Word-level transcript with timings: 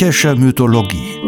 Griechische 0.00 0.34
Mythologie 0.34 1.20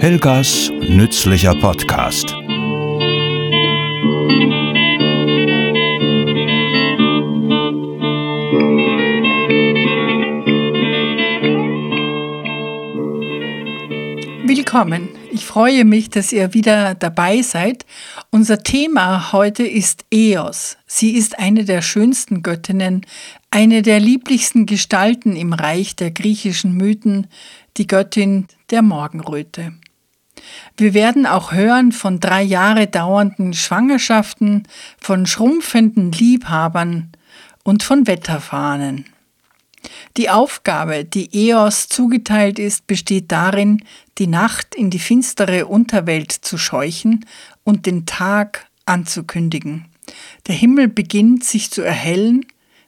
Helgas 0.00 0.72
nützlicher 0.80 1.54
Podcast 1.56 2.34
Willkommen. 14.46 15.10
Ich 15.30 15.44
freue 15.44 15.84
mich, 15.84 16.08
dass 16.08 16.32
ihr 16.32 16.54
wieder 16.54 16.94
dabei 16.94 17.42
seid. 17.42 17.84
Unser 18.38 18.62
Thema 18.62 19.32
heute 19.32 19.66
ist 19.66 20.04
Eos. 20.12 20.76
Sie 20.86 21.16
ist 21.16 21.40
eine 21.40 21.64
der 21.64 21.82
schönsten 21.82 22.44
Göttinnen, 22.44 23.04
eine 23.50 23.82
der 23.82 23.98
lieblichsten 23.98 24.64
Gestalten 24.64 25.34
im 25.34 25.52
Reich 25.52 25.96
der 25.96 26.12
griechischen 26.12 26.72
Mythen, 26.76 27.26
die 27.78 27.88
Göttin 27.88 28.46
der 28.70 28.82
Morgenröte. 28.82 29.72
Wir 30.76 30.94
werden 30.94 31.26
auch 31.26 31.50
hören 31.50 31.90
von 31.90 32.20
drei 32.20 32.44
Jahre 32.44 32.86
dauernden 32.86 33.54
Schwangerschaften, 33.54 34.68
von 35.00 35.26
schrumpfenden 35.26 36.12
Liebhabern 36.12 37.10
und 37.64 37.82
von 37.82 38.06
Wetterfahnen. 38.06 39.04
Die 40.16 40.30
Aufgabe, 40.30 41.04
die 41.04 41.28
Eos 41.48 41.88
zugeteilt 41.88 42.58
ist, 42.58 42.86
besteht 42.86 43.30
darin, 43.30 43.82
die 44.18 44.26
Nacht 44.26 44.74
in 44.74 44.90
die 44.90 44.98
finstere 44.98 45.66
Unterwelt 45.66 46.32
zu 46.32 46.58
scheuchen 46.58 47.24
und 47.64 47.86
den 47.86 48.06
Tag 48.06 48.66
anzukündigen. 48.86 49.86
Der 50.46 50.54
Himmel 50.54 50.88
beginnt 50.88 51.44
sich 51.44 51.70
zu 51.70 51.82
erhellen, 51.82 52.46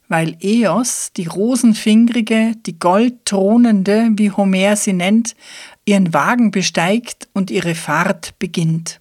weil 0.08 0.36
Eos, 0.40 1.12
die 1.16 1.26
rosenfingrige, 1.26 2.54
die 2.66 2.78
goldthronende, 2.78 4.10
wie 4.16 4.32
Homer 4.32 4.74
sie 4.74 4.92
nennt, 4.92 5.36
ihren 5.84 6.12
Wagen 6.12 6.50
besteigt 6.50 7.28
und 7.32 7.50
ihre 7.50 7.76
Fahrt 7.76 8.36
beginnt. 8.40 9.00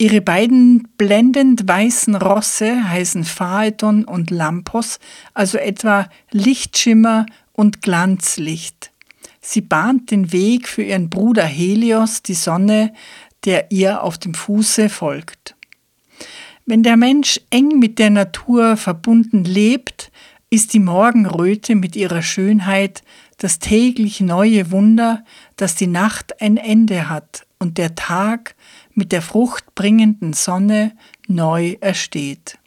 Ihre 0.00 0.22
beiden 0.22 0.88
blendend 0.96 1.68
weißen 1.68 2.14
Rosse 2.14 2.88
heißen 2.88 3.22
Phaeton 3.22 4.06
und 4.06 4.30
Lampos, 4.30 4.98
also 5.34 5.58
etwa 5.58 6.08
Lichtschimmer 6.30 7.26
und 7.52 7.82
Glanzlicht. 7.82 8.92
Sie 9.42 9.60
bahnt 9.60 10.10
den 10.10 10.32
Weg 10.32 10.68
für 10.68 10.82
ihren 10.82 11.10
Bruder 11.10 11.44
Helios, 11.44 12.22
die 12.22 12.32
Sonne, 12.32 12.94
der 13.44 13.72
ihr 13.72 14.02
auf 14.02 14.16
dem 14.16 14.32
Fuße 14.32 14.88
folgt. 14.88 15.54
Wenn 16.64 16.82
der 16.82 16.96
Mensch 16.96 17.38
eng 17.50 17.78
mit 17.78 17.98
der 17.98 18.08
Natur 18.08 18.78
verbunden 18.78 19.44
lebt, 19.44 20.10
ist 20.48 20.72
die 20.72 20.78
Morgenröte 20.80 21.74
mit 21.74 21.94
ihrer 21.94 22.22
Schönheit 22.22 23.02
das 23.36 23.58
täglich 23.58 24.22
neue 24.22 24.70
Wunder, 24.70 25.26
dass 25.56 25.74
die 25.74 25.86
Nacht 25.86 26.40
ein 26.40 26.56
Ende 26.56 27.10
hat 27.10 27.44
und 27.58 27.76
der 27.76 27.94
Tag 27.94 28.54
mit 29.00 29.12
der 29.12 29.22
fruchtbringenden 29.22 30.34
Sonne 30.34 30.94
neu 31.26 31.78
ersteht. 31.80 32.58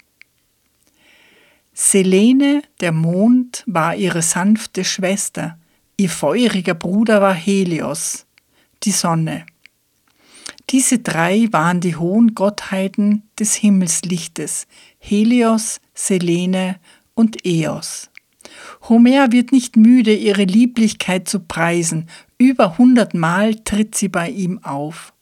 Selene, 1.74 2.64
der 2.80 2.92
Mond, 2.92 3.64
war 3.68 3.96
ihre 3.96 4.24
sanfte 4.24 4.84
Schwester, 4.84 5.60
ihr 5.96 6.10
feuriger 6.10 6.74
Bruder 6.74 7.22
war 7.22 7.36
Helios, 7.36 8.26
die 8.82 8.92
Sonne. 8.92 9.46
Diese 10.72 10.98
drei 10.98 11.50
waren 11.52 11.82
die 11.82 11.98
hohen 11.98 12.34
Gottheiten 12.34 13.22
des 13.38 13.54
Himmelslichtes, 13.54 14.66
Helios, 14.98 15.82
Selene 15.94 16.80
und 17.14 17.46
Eos. 17.46 18.10
Homer 18.90 19.32
wird 19.32 19.52
nicht 19.52 19.78
müde, 19.78 20.16
ihre 20.16 20.46
Lieblichkeit 20.46 21.30
zu 21.30 21.42
preisen, 21.42 22.10
über 22.40 22.80
hundertmal 22.80 23.54
tritt 23.54 23.94
sie 23.94 24.10
bei 24.10 24.32
ihm 24.32 24.64
auf. 24.64 25.13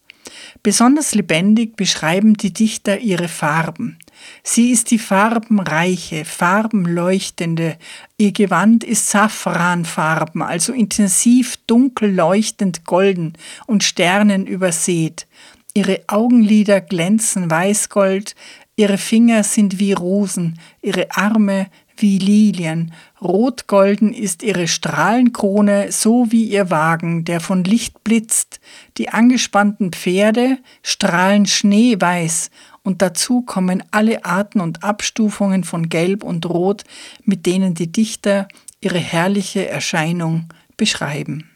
Besonders 0.64 1.16
lebendig 1.16 1.76
beschreiben 1.76 2.36
die 2.36 2.54
Dichter 2.54 3.00
ihre 3.00 3.28
Farben. 3.28 3.98
Sie 4.44 4.72
ist 4.72 4.92
die 4.92 5.00
farbenreiche, 5.00 6.26
farbenleuchtende. 6.26 7.78
Ihr 8.18 8.32
Gewand 8.32 8.84
ist 8.84 9.10
Safranfarben, 9.10 10.42
also 10.42 10.74
intensiv 10.74 11.58
dunkel 11.68 12.14
leuchtend 12.14 12.86
golden 12.86 13.34
und 13.66 13.84
Sternen 13.84 14.46
übersät. 14.46 15.28
Ihre 15.74 16.02
Augenlider 16.08 16.82
glänzen 16.82 17.50
weißgold, 17.50 18.36
ihre 18.76 18.98
Finger 18.98 19.44
sind 19.44 19.80
wie 19.80 19.94
Rosen, 19.94 20.60
ihre 20.82 21.12
Arme 21.12 21.68
wie 22.02 22.18
Lilien. 22.18 22.94
Rotgolden 23.22 24.14
ist 24.14 24.44
ihre 24.44 24.68
Strahlenkrone, 24.68 25.92
so 25.92 26.32
wie 26.32 26.46
ihr 26.46 26.70
Wagen, 26.70 27.26
der 27.26 27.40
von 27.40 27.64
Licht 27.64 28.04
blitzt. 28.04 28.60
Die 28.98 29.10
angespannten 29.10 29.92
Pferde 29.92 30.58
strahlen 30.84 31.46
schneeweiß, 31.46 32.50
und 32.84 33.04
dazu 33.04 33.42
kommen 33.42 33.84
alle 33.92 34.26
Arten 34.26 34.60
und 34.60 34.84
Abstufungen 34.84 35.64
von 35.64 35.90
Gelb 35.90 36.24
und 36.24 36.48
Rot, 36.48 36.84
mit 37.24 37.46
denen 37.46 37.76
die 37.76 37.92
Dichter 37.92 38.48
ihre 38.82 38.98
herrliche 38.98 39.70
Erscheinung 39.70 40.48
beschreiben. 40.78 41.48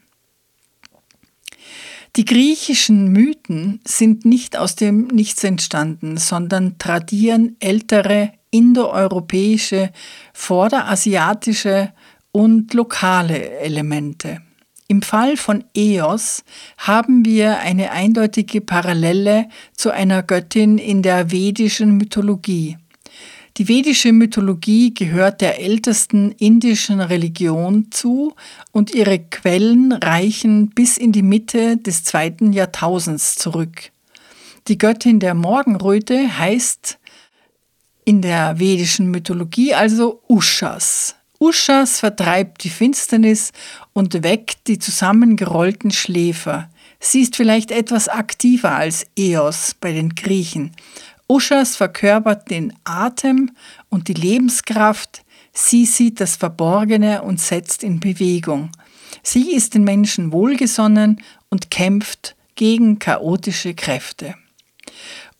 Die 2.14 2.24
griechischen 2.24 3.12
Mythen 3.12 3.80
sind 3.84 4.24
nicht 4.24 4.56
aus 4.56 4.74
dem 4.74 5.08
Nichts 5.08 5.44
entstanden, 5.44 6.16
sondern 6.16 6.78
tradieren 6.78 7.56
ältere 7.60 8.32
indoeuropäische, 8.56 9.90
vorderasiatische 10.32 11.92
und 12.32 12.72
lokale 12.74 13.58
Elemente. 13.60 14.40
Im 14.88 15.02
Fall 15.02 15.36
von 15.36 15.64
Eos 15.74 16.44
haben 16.78 17.24
wir 17.24 17.58
eine 17.58 17.90
eindeutige 17.90 18.60
Parallele 18.60 19.48
zu 19.74 19.90
einer 19.90 20.22
Göttin 20.22 20.78
in 20.78 21.02
der 21.02 21.32
vedischen 21.32 21.96
Mythologie. 21.96 22.76
Die 23.56 23.68
vedische 23.68 24.12
Mythologie 24.12 24.92
gehört 24.92 25.40
der 25.40 25.60
ältesten 25.60 26.30
indischen 26.32 27.00
Religion 27.00 27.86
zu 27.90 28.34
und 28.70 28.94
ihre 28.94 29.18
Quellen 29.18 29.92
reichen 29.92 30.70
bis 30.70 30.98
in 30.98 31.10
die 31.10 31.22
Mitte 31.22 31.78
des 31.78 32.04
zweiten 32.04 32.52
Jahrtausends 32.52 33.34
zurück. 33.36 33.90
Die 34.68 34.78
Göttin 34.78 35.20
der 35.20 35.34
Morgenröte 35.34 36.38
heißt 36.38 36.98
in 38.06 38.22
der 38.22 38.58
vedischen 38.58 39.10
Mythologie 39.10 39.74
also 39.74 40.22
Ushas. 40.28 41.16
Ushas 41.40 41.98
vertreibt 42.00 42.62
die 42.62 42.70
Finsternis 42.70 43.52
und 43.92 44.22
weckt 44.22 44.68
die 44.68 44.78
zusammengerollten 44.78 45.90
Schläfer. 45.90 46.70
Sie 47.00 47.20
ist 47.20 47.36
vielleicht 47.36 47.70
etwas 47.70 48.08
aktiver 48.08 48.70
als 48.76 49.06
Eos 49.18 49.74
bei 49.78 49.92
den 49.92 50.14
Griechen. 50.14 50.70
Ushas 51.28 51.74
verkörpert 51.74 52.48
den 52.48 52.72
Atem 52.84 53.50
und 53.90 54.06
die 54.06 54.14
Lebenskraft. 54.14 55.24
Sie 55.52 55.84
sieht 55.84 56.20
das 56.20 56.36
Verborgene 56.36 57.22
und 57.22 57.40
setzt 57.40 57.82
in 57.82 57.98
Bewegung. 57.98 58.70
Sie 59.24 59.52
ist 59.52 59.74
den 59.74 59.82
Menschen 59.82 60.30
wohlgesonnen 60.30 61.20
und 61.50 61.72
kämpft 61.72 62.36
gegen 62.54 63.00
chaotische 63.00 63.74
Kräfte. 63.74 64.36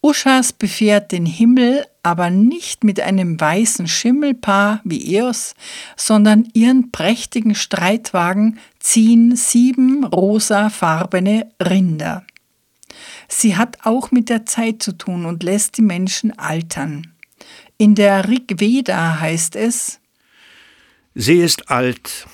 Uschas 0.07 0.53
befährt 0.53 1.11
den 1.11 1.27
Himmel 1.27 1.85
aber 2.05 2.31
nicht 2.31 2.85
mit 2.85 3.01
einem 3.01 3.41
weißen 3.41 3.89
Schimmelpaar 3.89 4.81
wie 4.85 5.17
Eos, 5.17 5.57
sondern 5.97 6.49
ihren 6.53 6.93
prächtigen 6.93 7.57
Streitwagen 7.57 8.61
ziehen 8.79 9.35
sieben 9.35 10.05
rosafarbene 10.05 11.51
Rinder. 11.61 12.25
Sie 13.27 13.57
hat 13.57 13.79
auch 13.83 14.13
mit 14.13 14.29
der 14.29 14.47
Zeit 14.47 14.81
zu 14.81 14.93
tun 14.93 15.27
und 15.27 15.43
lässt 15.43 15.77
die 15.77 15.83
Menschen 15.83 16.39
altern. 16.39 17.13
In 17.77 17.97
der 17.97 18.29
Rig 18.29 18.61
Veda 18.61 19.19
heißt 19.19 19.57
es, 19.57 19.99
Sie 21.17 21.39
ist 21.39 21.69
alt, 21.69 22.29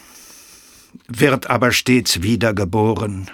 wird 1.09 1.49
aber 1.49 1.73
stets 1.73 2.21
wiedergeboren 2.21 3.31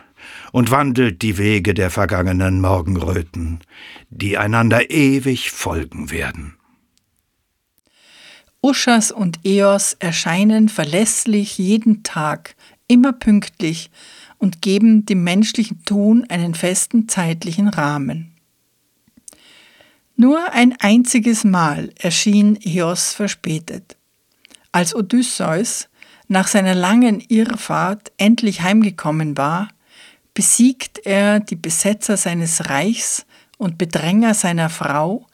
und 0.53 0.71
wandelt 0.71 1.23
die 1.23 1.39
Wege 1.39 1.75
der 1.75 1.91
vergangenen 1.91 2.61
Morgenröten, 2.61 3.61
die 4.11 4.39
einander 4.39 4.91
ewig 4.91 5.51
folgen 5.51 6.11
werden. 6.11 6.55
Uschas 8.61 9.13
und 9.13 9.41
Eos 9.45 9.95
erscheinen 10.01 10.69
verlässlich 10.69 11.59
jeden 11.59 12.03
Tag, 12.03 12.57
immer 12.89 13.13
pünktlich 13.13 13.91
und 14.39 14.63
geben 14.63 15.07
dem 15.07 15.23
menschlichen 15.23 15.85
Tun 15.85 16.25
einen 16.29 16.55
festen 16.55 17.09
zeitlichen 17.09 17.69
Rahmen. 17.69 18.33
Nur 20.17 20.53
ein 20.53 20.75
einziges 20.81 21.45
Mal 21.45 21.93
erschien 21.97 22.59
Eos 22.61 23.13
verspätet. 23.13 23.97
Als 24.73 24.95
Odysseus 24.95 25.89
nach 26.27 26.49
seiner 26.49 26.75
langen 26.75 27.21
Irrfahrt 27.21 28.11
endlich 28.17 28.63
heimgekommen 28.63 29.37
war, 29.37 29.69
besiegt 30.39 31.05
er 31.05 31.41
die 31.41 31.57
Besetzer 31.57 32.17
seines 32.17 32.71
Reichs 32.71 33.27
und 33.57 33.77
Bedränger 33.77 34.35
seiner 34.35 34.71
Frau, 34.71 35.27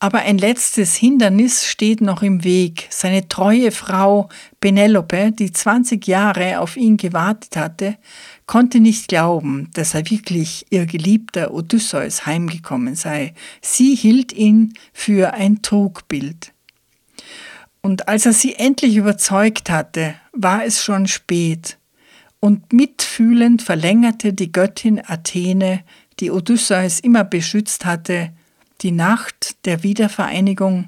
Aber 0.00 0.18
ein 0.18 0.38
letztes 0.38 0.96
Hindernis 0.96 1.64
steht 1.64 2.00
noch 2.00 2.20
im 2.20 2.42
Weg. 2.42 2.88
Seine 2.90 3.28
treue 3.28 3.70
Frau 3.70 4.28
Penelope, 4.58 5.30
die 5.30 5.52
20 5.52 6.04
Jahre 6.08 6.58
auf 6.58 6.76
ihn 6.76 6.96
gewartet 6.96 7.56
hatte, 7.56 7.96
konnte 8.46 8.80
nicht 8.80 9.06
glauben, 9.06 9.70
dass 9.74 9.94
er 9.94 10.10
wirklich 10.10 10.66
ihr 10.68 10.86
geliebter 10.86 11.54
Odysseus 11.54 12.26
heimgekommen 12.26 12.96
sei. 12.96 13.34
Sie 13.62 13.94
hielt 13.94 14.32
ihn 14.32 14.74
für 14.92 15.32
ein 15.34 15.62
Trugbild. 15.62 16.52
Und 17.82 18.08
als 18.08 18.26
er 18.26 18.32
sie 18.32 18.56
endlich 18.56 18.96
überzeugt 18.96 19.70
hatte, 19.70 20.16
war 20.32 20.64
es 20.64 20.82
schon 20.82 21.06
spät, 21.06 21.78
und 22.44 22.74
mitfühlend 22.74 23.62
verlängerte 23.62 24.34
die 24.34 24.52
Göttin 24.52 25.00
Athene, 25.02 25.82
die 26.20 26.30
Odysseus 26.30 27.00
immer 27.00 27.24
beschützt 27.24 27.86
hatte, 27.86 28.34
die 28.82 28.90
Nacht 28.90 29.56
der 29.64 29.82
Wiedervereinigung, 29.82 30.86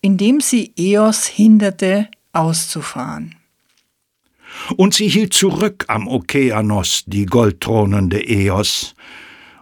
indem 0.00 0.40
sie 0.40 0.72
Eos 0.78 1.26
hinderte, 1.26 2.08
auszufahren. 2.32 3.34
Und 4.78 4.94
sie 4.94 5.08
hielt 5.08 5.34
zurück 5.34 5.84
am 5.88 6.08
Okeanos 6.08 7.04
die 7.04 7.26
goldthronende 7.26 8.26
Eos 8.26 8.94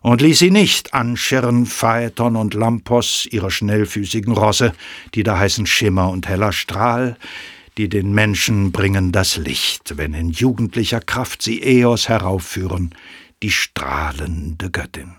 und 0.03 0.21
ließ 0.21 0.39
sie 0.39 0.53
nicht 0.53 0.95
anschirren 0.95 1.67
Phaeton 1.67 2.37
und 2.37 2.55
Lampos, 2.55 3.27
ihre 3.29 3.51
schnellfüßigen 3.51 4.33
Rosse, 4.33 4.75
die 5.17 5.25
da 5.25 5.41
heißen 5.41 5.67
Schimmer 5.67 6.09
und 6.09 6.29
heller 6.29 6.53
Strahl, 6.53 7.17
die 7.79 7.89
den 7.89 8.13
Menschen 8.13 8.73
bringen 8.73 9.13
das 9.13 9.37
Licht, 9.37 9.97
wenn 9.97 10.15
in 10.15 10.31
jugendlicher 10.31 11.01
Kraft 11.01 11.43
sie 11.43 11.63
Eos 11.63 12.09
heraufführen, 12.09 12.95
die 13.43 13.51
strahlende 13.51 14.71
Göttin. 14.71 15.13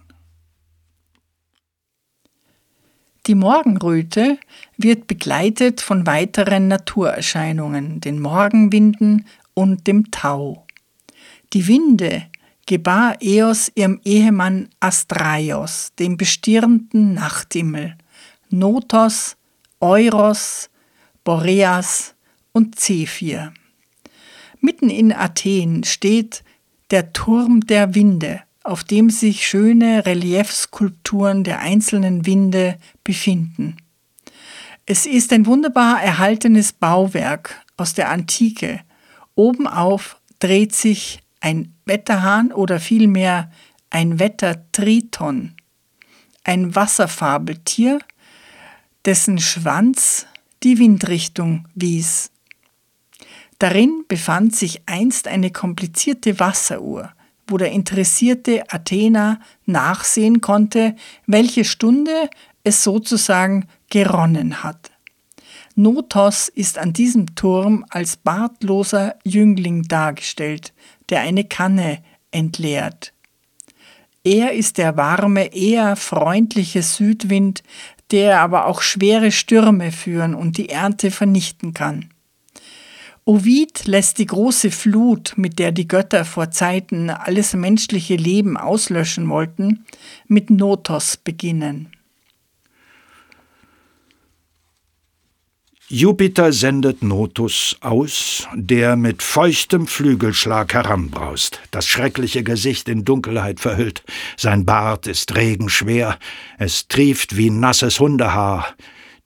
Die 3.28 3.36
Morgenröte 3.36 4.40
wird 4.78 5.08
begleitet 5.08 5.82
von 5.82 6.08
weiteren 6.08 6.70
Naturerscheinungen, 6.70 8.00
den 8.00 8.22
Morgenwinden 8.22 9.28
und 9.54 9.86
dem 9.86 10.12
Tau. 10.12 10.66
Die 11.52 11.68
Winde 11.68 12.28
gebar 12.66 13.22
Eos 13.22 13.72
ihrem 13.76 14.00
Ehemann 14.06 14.70
Astraios, 14.80 15.92
dem 16.00 16.16
bestirnten 16.16 17.16
Nachthimmel, 17.16 17.98
Notos, 18.50 19.36
Euros, 19.80 20.70
Boreas 21.26 22.16
und 22.58 22.80
Zephyr. 22.80 23.54
Mitten 24.60 24.90
in 24.90 25.14
Athen 25.14 25.84
steht 25.84 26.44
der 26.90 27.14
Turm 27.14 27.62
der 27.62 27.94
Winde, 27.94 28.42
auf 28.64 28.84
dem 28.84 29.12
sich 29.12 29.48
schöne 29.48 30.06
Reliefskulpturen 30.06 31.44
der 31.44 31.60
einzelnen 31.60 32.26
Winde 32.26 32.80
befinden. 33.04 33.78
Es 34.88 35.06
ist 35.06 35.32
ein 35.34 35.46
wunderbar 35.46 36.02
erhaltenes 36.02 36.74
Bauwerk 36.74 37.64
aus 37.78 37.94
der 37.94 38.10
Antike. 38.10 38.82
Obenauf 39.36 40.20
dreht 40.40 40.74
sich 40.74 41.20
ein 41.40 41.76
Wetterhahn 41.86 42.52
oder 42.52 42.80
vielmehr 42.80 43.52
ein 43.92 44.20
Wettertriton, 44.20 45.56
ein 46.44 46.74
Wasserfabeltier, 46.74 48.00
dessen 49.06 49.38
Schwanz 49.38 50.26
die 50.64 50.80
Windrichtung 50.80 51.68
wies. 51.76 52.32
Darin 53.60 54.06
befand 54.08 54.56
sich 54.56 54.82
einst 54.86 55.28
eine 55.28 55.52
komplizierte 55.52 56.40
Wasseruhr 56.40 57.12
wo 57.48 57.58
der 57.58 57.72
interessierte 57.72 58.64
Athener 58.70 59.40
nachsehen 59.66 60.42
konnte, 60.42 60.96
welche 61.26 61.64
Stunde 61.64 62.30
es 62.64 62.84
sozusagen 62.84 63.68
geronnen 63.90 64.64
hat. 64.64 64.92
Notos 65.76 66.50
ist 66.50 66.78
an 66.78 66.92
diesem 66.92 67.36
Turm 67.36 67.86
als 67.90 68.18
bartloser 68.18 69.16
Jüngling 69.24 69.84
dargestellt, 69.84 70.74
der 71.10 71.22
eine 71.22 71.46
Kanne 71.46 72.04
entleert. 72.32 73.14
Er 74.24 74.54
ist 74.54 74.78
der 74.78 74.98
warme, 74.98 75.54
eher 75.54 75.96
freundliche 75.96 76.84
Südwind, 76.84 77.64
der 78.12 78.42
aber 78.42 78.66
auch 78.66 78.82
schwere 78.82 79.32
Stürme 79.32 79.92
führen 79.92 80.34
und 80.36 80.58
die 80.58 80.70
Ernte 80.70 81.12
vernichten 81.12 81.74
kann. 81.74 82.10
Ovid 83.28 83.88
lässt 83.88 84.20
die 84.20 84.26
große 84.26 84.72
Flut, 84.72 85.34
mit 85.36 85.60
der 85.60 85.74
die 85.74 85.86
Götter 85.86 86.24
vor 86.24 86.50
Zeiten 86.50 87.10
alles 87.10 87.54
menschliche 87.54 88.16
Leben 88.16 88.56
auslöschen 88.56 89.28
wollten, 89.28 89.84
mit 90.28 90.50
Notos 90.50 91.18
beginnen. 91.18 91.92
Jupiter 95.90 96.54
sendet 96.54 97.04
Notus 97.04 97.76
aus, 97.82 98.48
der 98.56 98.96
mit 98.96 99.22
feuchtem 99.22 99.88
Flügelschlag 99.88 100.74
heranbraust, 100.74 101.60
das 101.72 101.86
schreckliche 101.86 102.44
Gesicht 102.44 102.88
in 102.88 103.04
Dunkelheit 103.04 103.60
verhüllt, 103.60 104.04
sein 104.38 104.66
Bart 104.66 105.06
ist 105.06 105.36
regenschwer, 105.36 106.18
es 106.60 106.88
trieft 106.88 107.36
wie 107.36 107.50
nasses 107.50 108.00
Hundehaar, 108.00 108.74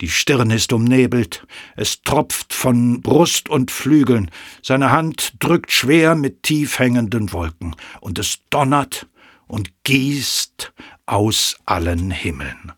die 0.01 0.09
Stirn 0.09 0.50
ist 0.50 0.74
umnebelt, 0.74 1.45
es 1.75 2.01
tropft 2.01 2.53
von 2.53 3.01
Brust 3.01 3.50
und 3.50 3.71
Flügeln, 3.71 4.31
seine 4.63 4.92
Hand 4.92 5.33
drückt 5.39 5.71
schwer 5.71 6.15
mit 6.15 6.44
tief 6.44 6.80
hängenden 6.80 7.31
Wolken, 7.31 7.75
und 8.01 8.19
es 8.19 8.39
donnert 8.50 9.07
und 9.48 9.71
gießt 9.83 10.74
aus 11.06 11.57
allen 11.65 12.09
Himmeln. 12.09 12.74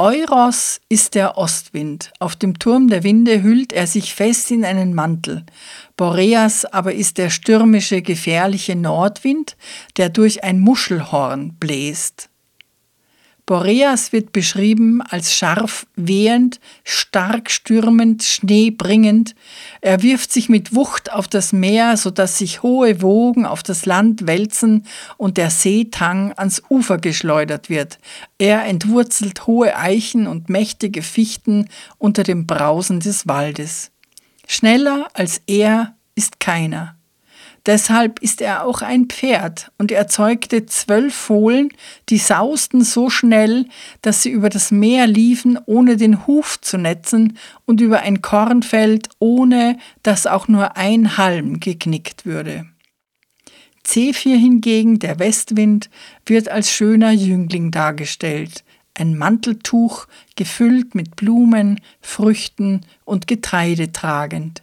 Euros 0.00 0.80
ist 0.88 1.16
der 1.16 1.36
Ostwind. 1.36 2.12
Auf 2.20 2.36
dem 2.36 2.60
Turm 2.60 2.86
der 2.86 3.02
Winde 3.02 3.42
hüllt 3.42 3.72
er 3.72 3.88
sich 3.88 4.14
fest 4.14 4.52
in 4.52 4.64
einen 4.64 4.94
Mantel. 4.94 5.44
Boreas 5.96 6.64
aber 6.64 6.94
ist 6.94 7.18
der 7.18 7.30
stürmische, 7.30 8.00
gefährliche 8.00 8.76
Nordwind, 8.76 9.56
der 9.96 10.08
durch 10.08 10.44
ein 10.44 10.60
Muschelhorn 10.60 11.54
bläst. 11.58 12.30
Boreas 13.48 14.12
wird 14.12 14.32
beschrieben 14.32 15.00
als 15.00 15.34
scharf 15.34 15.86
wehend, 15.96 16.60
stark 16.84 17.50
stürmend, 17.50 18.22
schneebringend. 18.22 19.34
Er 19.80 20.02
wirft 20.02 20.30
sich 20.30 20.50
mit 20.50 20.74
Wucht 20.74 21.10
auf 21.10 21.28
das 21.28 21.54
Meer, 21.54 21.96
sodass 21.96 22.36
sich 22.36 22.62
hohe 22.62 23.00
Wogen 23.00 23.46
auf 23.46 23.62
das 23.62 23.86
Land 23.86 24.26
wälzen 24.26 24.84
und 25.16 25.38
der 25.38 25.48
Seetang 25.48 26.34
ans 26.36 26.62
Ufer 26.68 26.98
geschleudert 26.98 27.70
wird. 27.70 27.98
Er 28.36 28.66
entwurzelt 28.66 29.46
hohe 29.46 29.74
Eichen 29.74 30.26
und 30.26 30.50
mächtige 30.50 31.00
Fichten 31.00 31.70
unter 31.96 32.24
dem 32.24 32.46
Brausen 32.46 33.00
des 33.00 33.26
Waldes. 33.28 33.92
Schneller 34.46 35.08
als 35.14 35.40
er 35.46 35.96
ist 36.14 36.38
keiner. 36.38 36.97
Deshalb 37.68 38.20
ist 38.20 38.40
er 38.40 38.64
auch 38.64 38.80
ein 38.80 39.08
Pferd 39.08 39.70
und 39.76 39.92
erzeugte 39.92 40.64
zwölf 40.64 41.14
Fohlen, 41.14 41.68
die 42.08 42.16
sausten 42.16 42.82
so 42.82 43.10
schnell, 43.10 43.66
dass 44.00 44.22
sie 44.22 44.30
über 44.30 44.48
das 44.48 44.70
Meer 44.70 45.06
liefen, 45.06 45.58
ohne 45.66 45.98
den 45.98 46.26
Huf 46.26 46.58
zu 46.62 46.78
netzen 46.78 47.36
und 47.66 47.82
über 47.82 48.00
ein 48.00 48.22
Kornfeld, 48.22 49.10
ohne 49.18 49.76
dass 50.02 50.26
auch 50.26 50.48
nur 50.48 50.78
ein 50.78 51.18
Halm 51.18 51.60
geknickt 51.60 52.24
würde. 52.24 52.64
Zephyr 53.84 54.38
hingegen, 54.38 54.98
der 54.98 55.18
Westwind, 55.18 55.90
wird 56.24 56.48
als 56.48 56.72
schöner 56.72 57.12
Jüngling 57.12 57.70
dargestellt, 57.70 58.64
ein 58.94 59.14
Manteltuch 59.14 60.06
gefüllt 60.36 60.94
mit 60.94 61.16
Blumen, 61.16 61.82
Früchten 62.00 62.80
und 63.04 63.26
Getreide 63.26 63.92
tragend. 63.92 64.62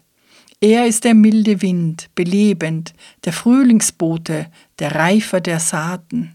Er 0.67 0.87
ist 0.87 1.03
der 1.03 1.13
milde 1.13 1.61
Wind, 1.61 2.09
belebend, 2.15 2.95
der 3.23 3.33
Frühlingsbote, 3.33 4.47
der 4.79 4.95
Reifer 4.95 5.39
der 5.39 5.59
Saaten. 5.59 6.33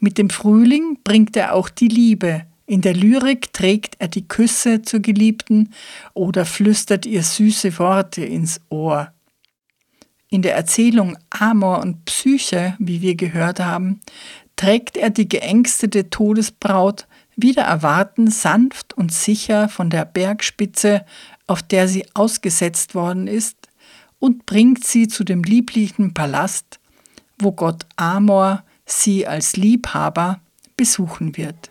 Mit 0.00 0.18
dem 0.18 0.30
Frühling 0.30 0.98
bringt 1.04 1.36
er 1.36 1.54
auch 1.54 1.68
die 1.68 1.86
Liebe. 1.86 2.42
In 2.66 2.80
der 2.80 2.94
Lyrik 2.94 3.52
trägt 3.52 4.00
er 4.00 4.08
die 4.08 4.26
Küsse 4.26 4.82
zur 4.82 4.98
Geliebten 4.98 5.72
oder 6.12 6.44
flüstert 6.44 7.06
ihr 7.06 7.22
süße 7.22 7.78
Worte 7.78 8.24
ins 8.24 8.60
Ohr. 8.68 9.12
In 10.28 10.42
der 10.42 10.56
Erzählung 10.56 11.16
Amor 11.30 11.82
und 11.82 12.04
Psyche, 12.04 12.74
wie 12.80 13.00
wir 13.00 13.14
gehört 13.14 13.60
haben, 13.60 14.00
trägt 14.56 14.96
er 14.96 15.10
die 15.10 15.28
geängstete 15.28 16.10
Todesbraut 16.10 17.06
wieder 17.36 17.62
erwarten 17.62 18.28
sanft 18.28 18.94
und 18.94 19.12
sicher 19.12 19.68
von 19.68 19.90
der 19.90 20.04
Bergspitze 20.04 21.04
auf 21.46 21.62
der 21.62 21.88
sie 21.88 22.06
ausgesetzt 22.14 22.94
worden 22.94 23.26
ist, 23.26 23.56
und 24.18 24.46
bringt 24.46 24.84
sie 24.84 25.08
zu 25.08 25.24
dem 25.24 25.42
lieblichen 25.42 26.14
Palast, 26.14 26.80
wo 27.38 27.52
Gott 27.52 27.84
Amor 27.96 28.64
sie 28.86 29.26
als 29.26 29.56
Liebhaber 29.56 30.40
besuchen 30.76 31.36
wird. 31.36 31.70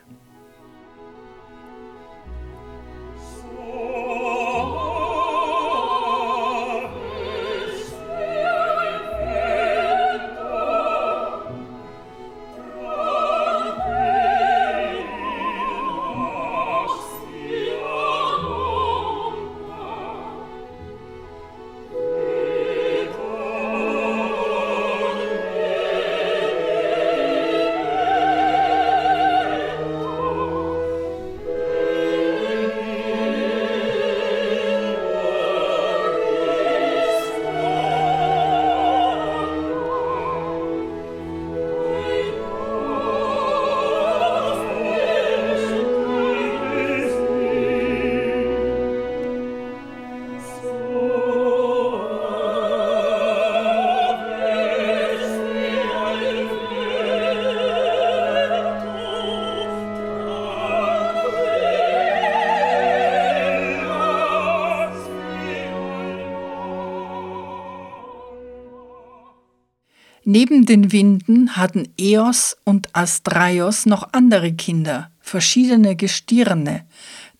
Neben 70.28 70.66
den 70.66 70.92
Winden 70.92 71.56
hatten 71.56 71.88
Eos 72.00 72.58
und 72.64 72.96
Astraios 72.96 73.86
noch 73.86 74.10
andere 74.12 74.54
Kinder, 74.54 75.12
verschiedene 75.22 75.96
Gestirne, 75.96 76.86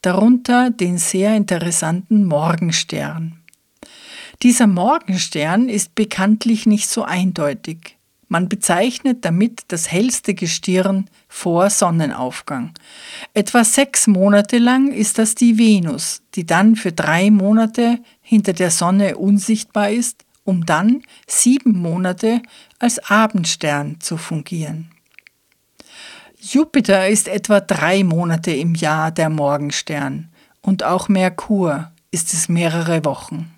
darunter 0.04 0.70
den 0.70 1.00
sehr 1.00 1.36
interessanten 1.36 2.26
Morgenstern. 2.26 3.40
Dieser 4.44 4.68
Morgenstern 4.68 5.68
ist 5.68 5.96
bekanntlich 5.96 6.68
nicht 6.68 6.88
so 6.88 7.04
eindeutig. 7.04 7.98
Man 8.28 8.50
bezeichnet 8.50 9.26
damit 9.26 9.64
das 9.70 9.92
hellste 9.92 10.36
Gestirn 10.36 11.10
vor 11.28 11.72
Sonnenaufgang. 11.72 12.74
Etwa 13.34 13.64
sechs 13.64 14.06
Monate 14.06 14.60
lang 14.60 14.92
ist 14.92 15.18
das 15.18 15.34
die 15.34 15.58
Venus, 15.58 16.22
die 16.36 16.46
dann 16.46 16.76
für 16.76 16.92
drei 16.92 17.32
Monate 17.32 17.98
hinter 18.22 18.54
der 18.54 18.70
Sonne 18.70 19.18
unsichtbar 19.18 19.90
ist 19.90 20.25
um 20.46 20.66
dann 20.66 21.04
sieben 21.28 21.78
Monate 21.78 22.42
als 22.80 23.00
Abendstern 23.10 24.00
zu 24.00 24.16
fungieren. 24.16 24.92
Jupiter 26.40 27.10
ist 27.10 27.28
etwa 27.28 27.60
drei 27.60 28.04
Monate 28.04 28.52
im 28.52 28.76
Jahr 28.76 29.12
der 29.12 29.30
Morgenstern 29.30 30.30
und 30.62 30.84
auch 30.84 31.10
Merkur 31.10 31.92
ist 32.12 32.34
es 32.34 32.48
mehrere 32.48 33.04
Wochen. 33.04 33.52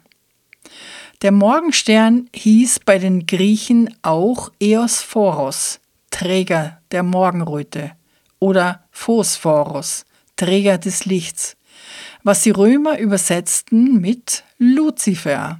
Der 1.21 1.31
Morgenstern 1.31 2.29
hieß 2.33 2.79
bei 2.85 2.97
den 2.97 3.25
Griechen 3.27 3.93
auch 4.03 4.51
Eosphoros, 4.59 5.79
Träger 6.11 6.79
der 6.91 7.03
Morgenröte, 7.03 7.91
oder 8.39 8.83
Phosphoros, 8.91 10.05
Träger 10.35 10.77
des 10.77 11.05
Lichts, 11.05 11.57
was 12.23 12.43
die 12.43 12.51
Römer 12.51 12.99
übersetzten 12.99 13.99
mit 13.99 14.43
Luzifer. 14.57 15.59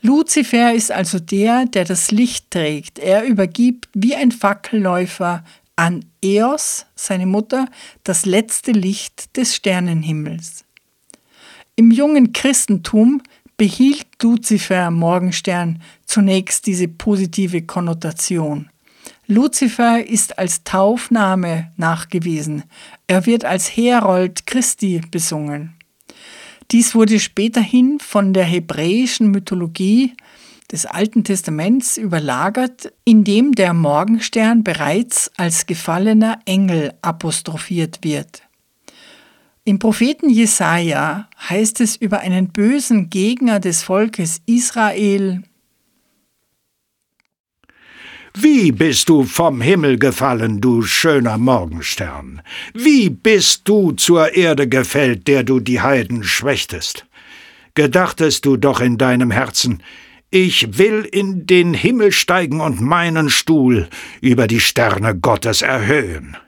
Luzifer 0.00 0.74
ist 0.74 0.90
also 0.90 1.18
der, 1.18 1.66
der 1.66 1.84
das 1.84 2.10
Licht 2.10 2.50
trägt. 2.50 2.98
Er 2.98 3.24
übergibt 3.24 3.88
wie 3.94 4.14
ein 4.14 4.32
Fackelläufer 4.32 5.44
an 5.76 6.04
Eos, 6.22 6.86
seine 6.94 7.26
Mutter, 7.26 7.66
das 8.04 8.26
letzte 8.26 8.72
Licht 8.72 9.36
des 9.36 9.56
Sternenhimmels. 9.56 10.64
Im 11.76 11.90
jungen 11.90 12.32
Christentum 12.32 13.22
behielt 13.56 14.06
Luzifer 14.22 14.90
Morgenstern 14.90 15.82
zunächst 16.04 16.66
diese 16.66 16.88
positive 16.88 17.62
Konnotation. 17.62 18.68
Luzifer 19.26 20.04
ist 20.04 20.38
als 20.38 20.64
Taufname 20.64 21.72
nachgewiesen. 21.76 22.64
Er 23.06 23.24
wird 23.24 23.44
als 23.44 23.76
Herold 23.76 24.46
Christi 24.46 25.00
besungen. 25.10 25.74
Dies 26.72 26.94
wurde 26.94 27.20
späterhin 27.20 27.98
von 28.00 28.32
der 28.32 28.44
hebräischen 28.44 29.30
Mythologie 29.30 30.14
des 30.70 30.86
Alten 30.86 31.22
Testaments 31.22 31.98
überlagert, 31.98 32.94
indem 33.04 33.52
der 33.52 33.74
Morgenstern 33.74 34.64
bereits 34.64 35.30
als 35.36 35.66
gefallener 35.66 36.38
Engel 36.46 36.94
apostrophiert 37.02 37.98
wird. 38.02 38.42
Im 39.64 39.78
Propheten 39.78 40.30
Jesaja 40.30 41.28
heißt 41.48 41.82
es 41.82 41.94
über 41.94 42.20
einen 42.20 42.48
bösen 42.48 43.10
Gegner 43.10 43.60
des 43.60 43.82
Volkes 43.82 44.40
Israel: 44.46 45.42
wie 48.34 48.72
bist 48.72 49.10
du 49.10 49.24
vom 49.24 49.60
Himmel 49.60 49.98
gefallen, 49.98 50.60
du 50.62 50.82
schöner 50.82 51.36
Morgenstern? 51.36 52.40
Wie 52.72 53.10
bist 53.10 53.68
du 53.68 53.92
zur 53.92 54.34
Erde 54.34 54.68
gefällt, 54.68 55.28
der 55.28 55.44
du 55.44 55.60
die 55.60 55.82
Heiden 55.82 56.24
schwächtest? 56.24 57.04
Gedachtest 57.74 58.46
du 58.46 58.56
doch 58.56 58.80
in 58.80 58.96
deinem 58.96 59.30
Herzen, 59.30 59.82
ich 60.30 60.78
will 60.78 61.06
in 61.12 61.46
den 61.46 61.74
Himmel 61.74 62.10
steigen 62.10 62.62
und 62.62 62.80
meinen 62.80 63.28
Stuhl 63.28 63.88
über 64.22 64.46
die 64.46 64.60
Sterne 64.60 65.14
Gottes 65.14 65.60
erhöhen. 65.60 66.38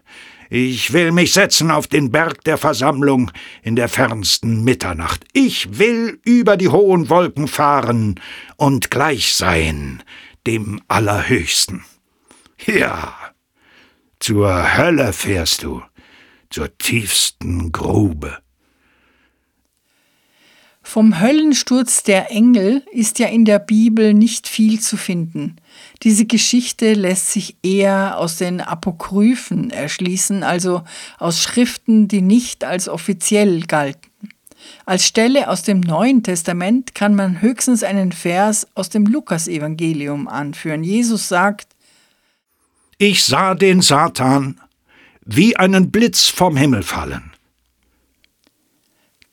Ich 0.48 0.94
will 0.94 1.12
mich 1.12 1.34
setzen 1.34 1.70
auf 1.70 1.86
den 1.86 2.10
Berg 2.10 2.44
der 2.44 2.56
Versammlung 2.56 3.30
in 3.62 3.76
der 3.76 3.88
fernsten 3.88 4.64
Mitternacht. 4.64 5.24
Ich 5.34 5.78
will 5.78 6.18
über 6.24 6.56
die 6.56 6.68
hohen 6.68 7.10
Wolken 7.10 7.46
fahren 7.46 8.18
und 8.56 8.90
gleich 8.90 9.34
sein 9.34 10.02
dem 10.46 10.80
Allerhöchsten. 10.88 11.84
Ja, 12.66 13.14
zur 14.20 14.76
Hölle 14.76 15.12
fährst 15.12 15.62
du, 15.62 15.82
zur 16.50 16.76
tiefsten 16.78 17.72
Grube. 17.72 18.38
Vom 20.86 21.18
Höllensturz 21.18 22.02
der 22.02 22.30
Engel 22.30 22.82
ist 22.92 23.18
ja 23.18 23.26
in 23.28 23.46
der 23.46 23.58
Bibel 23.58 24.12
nicht 24.12 24.46
viel 24.46 24.80
zu 24.80 24.98
finden. 24.98 25.56
Diese 26.02 26.26
Geschichte 26.26 26.92
lässt 26.92 27.30
sich 27.32 27.56
eher 27.62 28.18
aus 28.18 28.36
den 28.36 28.60
Apokryphen 28.60 29.70
erschließen, 29.70 30.42
also 30.42 30.82
aus 31.18 31.40
Schriften, 31.40 32.06
die 32.06 32.20
nicht 32.20 32.64
als 32.64 32.88
offiziell 32.90 33.62
galten. 33.62 34.13
Als 34.86 35.06
Stelle 35.06 35.48
aus 35.48 35.62
dem 35.62 35.80
Neuen 35.80 36.22
Testament 36.22 36.94
kann 36.94 37.14
man 37.14 37.40
höchstens 37.42 37.82
einen 37.82 38.12
Vers 38.12 38.66
aus 38.74 38.88
dem 38.88 39.06
Lukasevangelium 39.06 40.28
anführen. 40.28 40.84
Jesus 40.84 41.28
sagt, 41.28 41.68
Ich 42.98 43.24
sah 43.24 43.54
den 43.54 43.80
Satan 43.80 44.60
wie 45.24 45.56
einen 45.56 45.90
Blitz 45.90 46.26
vom 46.28 46.56
Himmel 46.56 46.82
fallen. 46.82 47.33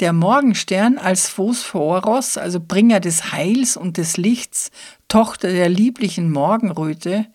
Der 0.01 0.13
Morgenstern 0.13 0.97
als 0.97 1.29
Phosphoros, 1.29 2.35
also 2.35 2.59
Bringer 2.59 2.99
des 2.99 3.33
Heils 3.33 3.77
und 3.77 3.97
des 3.97 4.17
Lichts, 4.17 4.71
Tochter 5.07 5.51
der 5.51 5.69
lieblichen 5.69 6.31
Morgenröte, 6.31 7.27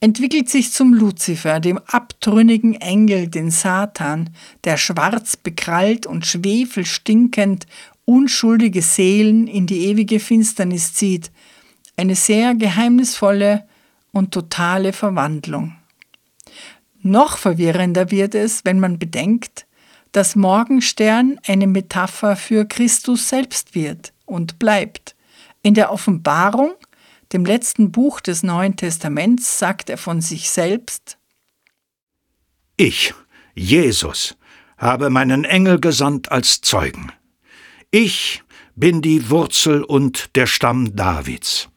entwickelt 0.00 0.50
sich 0.50 0.70
zum 0.70 0.92
Luzifer, 0.92 1.60
dem 1.60 1.78
abtrünnigen 1.78 2.74
Engel, 2.74 3.28
den 3.28 3.50
Satan, 3.50 4.28
der 4.64 4.76
schwarz 4.76 5.38
bekrallt 5.38 6.04
und 6.04 6.26
schwefelstinkend 6.26 7.66
unschuldige 8.04 8.82
Seelen 8.82 9.46
in 9.46 9.66
die 9.66 9.86
ewige 9.86 10.20
Finsternis 10.20 10.92
zieht, 10.92 11.30
eine 11.96 12.16
sehr 12.16 12.54
geheimnisvolle 12.54 13.66
und 14.12 14.32
totale 14.32 14.92
Verwandlung. 14.92 15.74
Noch 17.00 17.38
verwirrender 17.38 18.10
wird 18.10 18.34
es, 18.34 18.66
wenn 18.66 18.78
man 18.78 18.98
bedenkt, 18.98 19.64
dass 20.12 20.36
Morgenstern 20.36 21.38
eine 21.46 21.66
Metapher 21.66 22.36
für 22.36 22.64
Christus 22.64 23.28
selbst 23.28 23.74
wird 23.74 24.12
und 24.26 24.58
bleibt. 24.58 25.14
In 25.62 25.74
der 25.74 25.92
Offenbarung, 25.92 26.74
dem 27.32 27.44
letzten 27.44 27.92
Buch 27.92 28.20
des 28.20 28.42
Neuen 28.42 28.76
Testaments, 28.76 29.58
sagt 29.58 29.90
er 29.90 29.98
von 29.98 30.20
sich 30.20 30.50
selbst 30.50 31.18
Ich, 32.76 33.14
Jesus, 33.54 34.36
habe 34.78 35.10
meinen 35.10 35.44
Engel 35.44 35.78
gesandt 35.78 36.32
als 36.32 36.60
Zeugen. 36.60 37.12
Ich 37.90 38.42
bin 38.74 39.02
die 39.02 39.28
Wurzel 39.30 39.84
und 39.84 40.34
der 40.36 40.46
Stamm 40.46 40.96
Davids, 40.96 41.68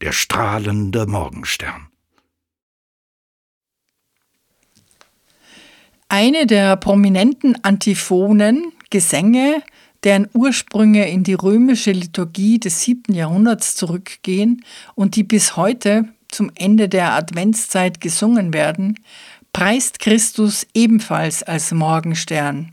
der 0.00 0.12
strahlende 0.12 1.06
Morgenstern. 1.06 1.87
Eine 6.10 6.46
der 6.46 6.76
prominenten 6.76 7.62
Antiphonen, 7.62 8.72
Gesänge, 8.88 9.62
deren 10.04 10.26
Ursprünge 10.32 11.06
in 11.10 11.22
die 11.22 11.34
römische 11.34 11.92
Liturgie 11.92 12.58
des 12.58 12.80
7. 12.82 13.14
Jahrhunderts 13.14 13.76
zurückgehen 13.76 14.64
und 14.94 15.16
die 15.16 15.22
bis 15.22 15.56
heute 15.56 16.08
zum 16.28 16.50
Ende 16.54 16.88
der 16.88 17.12
Adventszeit 17.12 18.00
gesungen 18.00 18.54
werden, 18.54 18.98
preist 19.52 19.98
Christus 19.98 20.66
ebenfalls 20.72 21.42
als 21.42 21.72
Morgenstern, 21.72 22.72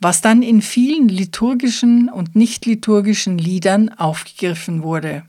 was 0.00 0.20
dann 0.20 0.42
in 0.42 0.62
vielen 0.62 1.08
liturgischen 1.08 2.08
und 2.08 2.36
nicht 2.36 2.64
liturgischen 2.66 3.38
Liedern 3.38 3.88
aufgegriffen 3.88 4.84
wurde. 4.84 5.24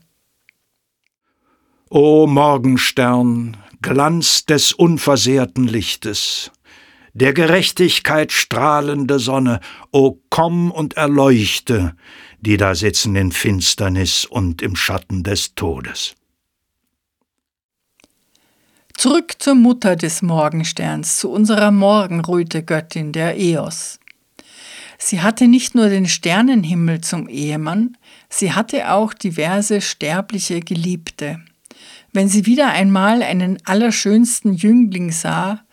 O 1.90 2.28
Morgenstern, 2.28 3.56
Glanz 3.82 4.46
des 4.46 4.72
unversehrten 4.72 5.66
Lichtes, 5.66 6.50
der 7.14 7.32
Gerechtigkeit 7.32 8.32
strahlende 8.32 9.18
Sonne, 9.18 9.60
o 9.92 10.18
komm 10.30 10.70
und 10.70 10.94
erleuchte, 10.96 11.96
die 12.40 12.56
da 12.56 12.74
sitzen 12.74 13.16
in 13.16 13.32
Finsternis 13.32 14.24
und 14.24 14.60
im 14.60 14.76
Schatten 14.76 15.22
des 15.22 15.54
Todes. 15.54 16.14
Zurück 18.96 19.34
zur 19.38 19.54
Mutter 19.54 19.96
des 19.96 20.22
Morgensterns, 20.22 21.18
zu 21.18 21.30
unserer 21.30 21.70
Morgenröte-Göttin, 21.70 23.12
der 23.12 23.38
Eos. 23.38 23.98
Sie 24.98 25.20
hatte 25.20 25.48
nicht 25.48 25.74
nur 25.74 25.88
den 25.88 26.06
Sternenhimmel 26.06 27.00
zum 27.00 27.28
Ehemann, 27.28 27.96
sie 28.28 28.52
hatte 28.52 28.92
auch 28.92 29.12
diverse 29.12 29.80
sterbliche 29.80 30.60
Geliebte. 30.60 31.40
Wenn 32.12 32.28
sie 32.28 32.46
wieder 32.46 32.68
einmal 32.68 33.22
einen 33.22 33.58
allerschönsten 33.64 34.54
Jüngling 34.54 35.10
sah, 35.10 35.63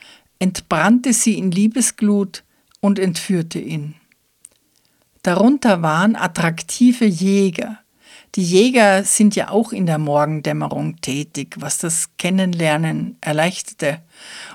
entbrannte 0.42 1.14
sie 1.14 1.38
in 1.38 1.52
Liebesglut 1.52 2.44
und 2.80 2.98
entführte 2.98 3.60
ihn. 3.60 3.94
Darunter 5.22 5.84
waren 5.84 6.16
attraktive 6.16 7.06
Jäger, 7.06 7.78
Die 8.36 8.44
Jäger 8.44 9.04
sind 9.04 9.36
ja 9.36 9.50
auch 9.50 9.74
in 9.74 9.86
der 9.86 9.98
Morgendämmerung 9.98 11.02
tätig, 11.02 11.58
was 11.60 11.80
das 11.80 12.12
Kennenlernen 12.18 13.18
erleichterte. 13.20 14.00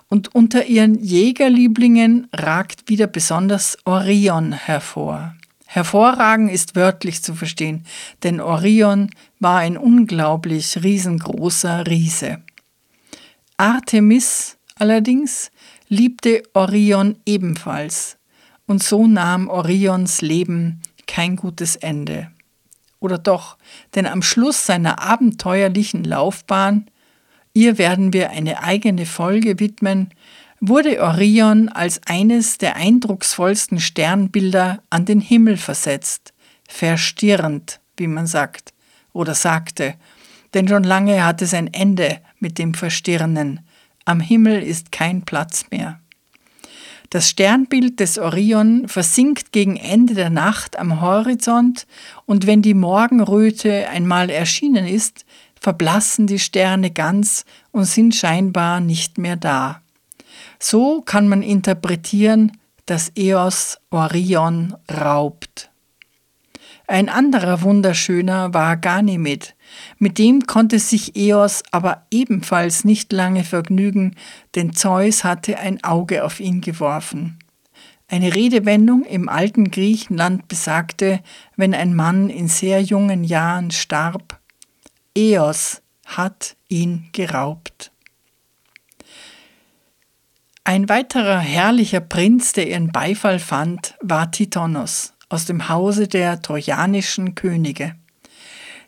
Und 0.09 0.35
unter 0.35 0.65
ihren 0.65 0.99
Jägerlieblingen 0.99 2.29
ragt 2.33 2.89
wieder 2.89 3.07
besonders 3.07 3.77
Orion 3.85 4.53
hervor. 4.53 5.35
Hervorragen 5.67 6.49
ist 6.49 6.75
wörtlich 6.75 7.23
zu 7.23 7.35
verstehen, 7.35 7.85
denn 8.23 8.41
Orion 8.41 9.11
war 9.41 9.59
ein 9.59 9.77
unglaublich 9.77 10.83
riesengroßer 10.83 11.87
Riese. 11.87 12.39
Artemis 13.59 14.57
allerdings 14.77 15.51
liebte 15.89 16.43
Orion 16.53 17.17
ebenfalls, 17.27 18.19
und 18.67 18.83
so 18.83 19.07
nahm 19.07 19.49
Orions 19.49 20.21
Leben 20.23 20.83
kein 21.07 21.37
gutes 21.37 21.77
Ende. 21.77 22.31
Oder 22.99 23.19
doch, 23.19 23.57
denn 23.95 24.07
am 24.07 24.23
Schluss 24.23 24.67
seiner 24.67 25.01
abenteuerlichen 25.01 26.05
Laufbahn, 26.05 26.87
ihr 27.53 27.79
werden 27.79 28.13
wir 28.13 28.31
eine 28.31 28.63
eigene 28.63 29.07
Folge 29.07 29.61
widmen, 29.61 30.11
wurde 30.61 31.03
Orion 31.03 31.69
als 31.69 32.01
eines 32.07 32.59
der 32.59 32.77
eindrucksvollsten 32.77 33.79
Sternbilder 33.79 34.83
an 34.91 35.05
den 35.05 35.21
Himmel 35.21 35.57
versetzt, 35.57 36.33
verstirrend, 36.69 37.81
wie 37.97 38.07
man 38.09 38.27
sagt, 38.27 38.73
oder 39.13 39.35
sagte, 39.35 39.95
denn 40.55 40.69
schon 40.69 40.85
lange 40.85 41.25
hat 41.25 41.43
es 41.43 41.53
ein 41.55 41.73
Ende 41.73 42.21
mit 42.39 42.59
dem 42.59 42.75
Verstirnen, 42.75 43.61
am 44.07 44.21
Himmel 44.21 44.63
ist 44.63 44.91
kein 44.91 45.23
Platz 45.23 45.67
mehr. 45.71 46.01
Das 47.11 47.29
Sternbild 47.29 48.01
des 48.01 48.19
Orion 48.19 48.89
versinkt 48.89 49.53
gegen 49.53 49.77
Ende 49.77 50.15
der 50.15 50.31
Nacht 50.31 50.79
am 50.79 51.01
Horizont 51.01 51.87
und 52.25 52.47
wenn 52.47 52.63
die 52.63 52.75
Morgenröte 52.75 53.89
einmal 53.89 54.31
erschienen 54.31 54.87
ist, 54.87 55.25
verblassen 55.61 56.27
die 56.27 56.39
Sterne 56.39 56.91
ganz 56.91 57.45
und 57.71 57.85
sind 57.85 58.15
scheinbar 58.15 58.81
nicht 58.81 59.19
mehr 59.19 59.37
da. 59.37 59.83
So 60.59 61.03
kann 61.03 61.29
man 61.29 61.43
interpretieren, 61.43 62.53
dass 62.87 63.13
Eos 63.17 63.79
Orion 63.91 64.75
raubt. 64.91 65.71
Ein 66.87 67.09
anderer 67.09 67.63
Wunderschöner 67.63 68.55
war 68.55 68.77
Ganymed. 68.77 69.56
Mit 69.99 70.19
dem 70.19 70.47
konnte 70.47 70.79
sich 70.79 71.17
Eos 71.17 71.63
aber 71.71 72.07
ebenfalls 72.11 72.85
nicht 72.85 73.13
lange 73.13 73.45
vergnügen, 73.45 74.15
denn 74.55 74.73
Zeus 74.73 75.25
hatte 75.25 75.59
ein 75.59 75.83
Auge 75.85 76.25
auf 76.25 76.41
ihn 76.41 76.61
geworfen. 76.61 77.39
Eine 78.09 78.35
Redewendung 78.35 79.05
im 79.05 79.29
alten 79.29 79.71
Griechenland 79.71 80.47
besagte, 80.49 81.21
wenn 81.57 81.75
ein 81.75 81.95
Mann 81.95 82.31
in 82.31 82.47
sehr 82.47 82.81
jungen 82.81 83.25
Jahren 83.25 83.73
starb, 83.73 84.39
Eos 85.17 85.83
hat 86.05 86.57
ihn 86.69 87.09
geraubt. 87.13 87.91
Ein 90.63 90.89
weiterer 90.89 91.39
herrlicher 91.39 92.01
Prinz, 92.01 92.53
der 92.53 92.69
ihren 92.69 92.93
Beifall 92.93 93.39
fand, 93.39 93.95
war 94.01 94.31
Tithonus 94.31 95.15
aus 95.29 95.45
dem 95.45 95.69
Hause 95.69 96.09
der 96.09 96.43
trojanischen 96.43 97.35
Könige. 97.35 97.97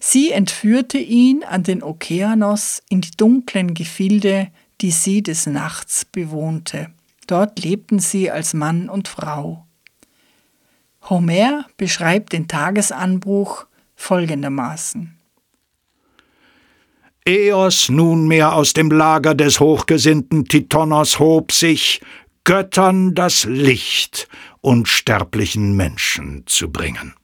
Sie 0.00 0.30
entführte 0.30 0.98
ihn 0.98 1.42
an 1.44 1.62
den 1.62 1.82
Okeanos 1.82 2.82
in 2.88 3.00
die 3.00 3.10
dunklen 3.16 3.74
Gefilde, 3.74 4.48
die 4.80 4.90
sie 4.90 5.22
des 5.22 5.46
Nachts 5.46 6.04
bewohnte. 6.04 6.90
Dort 7.26 7.58
lebten 7.60 7.98
sie 7.98 8.30
als 8.30 8.54
Mann 8.54 8.88
und 8.88 9.08
Frau. 9.08 9.66
Homer 11.08 11.66
beschreibt 11.76 12.32
den 12.32 12.48
Tagesanbruch 12.48 13.66
folgendermaßen. 13.96 15.14
Eos 17.26 17.90
nunmehr 17.90 18.54
aus 18.54 18.72
dem 18.72 18.90
Lager 18.90 19.34
des 19.34 19.60
hochgesinnten 19.60 20.46
Tithonus 20.46 21.18
hob 21.18 21.52
sich, 21.52 22.00
Göttern 22.44 23.14
das 23.14 23.44
Licht 23.44 24.28
unsterblichen 24.62 25.76
Menschen 25.76 26.44
zu 26.46 26.72
bringen. 26.72 27.14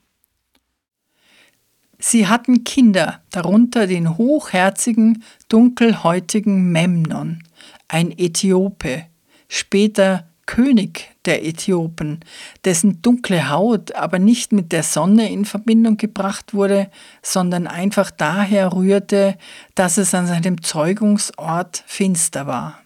Sie 2.07 2.29
hatten 2.29 2.65
Kinder, 2.65 3.23
darunter 3.31 3.87
den 3.87 4.19
hochherzigen, 4.19 5.25
dunkelhäutigen 5.49 6.71
Memnon, 6.71 7.43
ein 7.89 8.11
Äthiope, 8.11 9.07
später 9.49 10.29
König 10.45 11.17
der 11.25 11.47
Äthiopen, 11.47 12.21
dessen 12.67 13.01
dunkle 13.01 13.49
Haut 13.49 13.95
aber 13.95 14.19
nicht 14.19 14.53
mit 14.53 14.71
der 14.71 14.83
Sonne 14.83 15.33
in 15.33 15.47
Verbindung 15.47 15.97
gebracht 15.97 16.53
wurde, 16.53 16.91
sondern 17.23 17.67
einfach 17.67 18.11
daher 18.11 18.75
rührte, 18.75 19.39
dass 19.75 19.97
es 19.97 20.15
an 20.15 20.27
seinem 20.27 20.61
Zeugungsort 20.61 21.85
finster 21.87 22.47
war. 22.47 22.83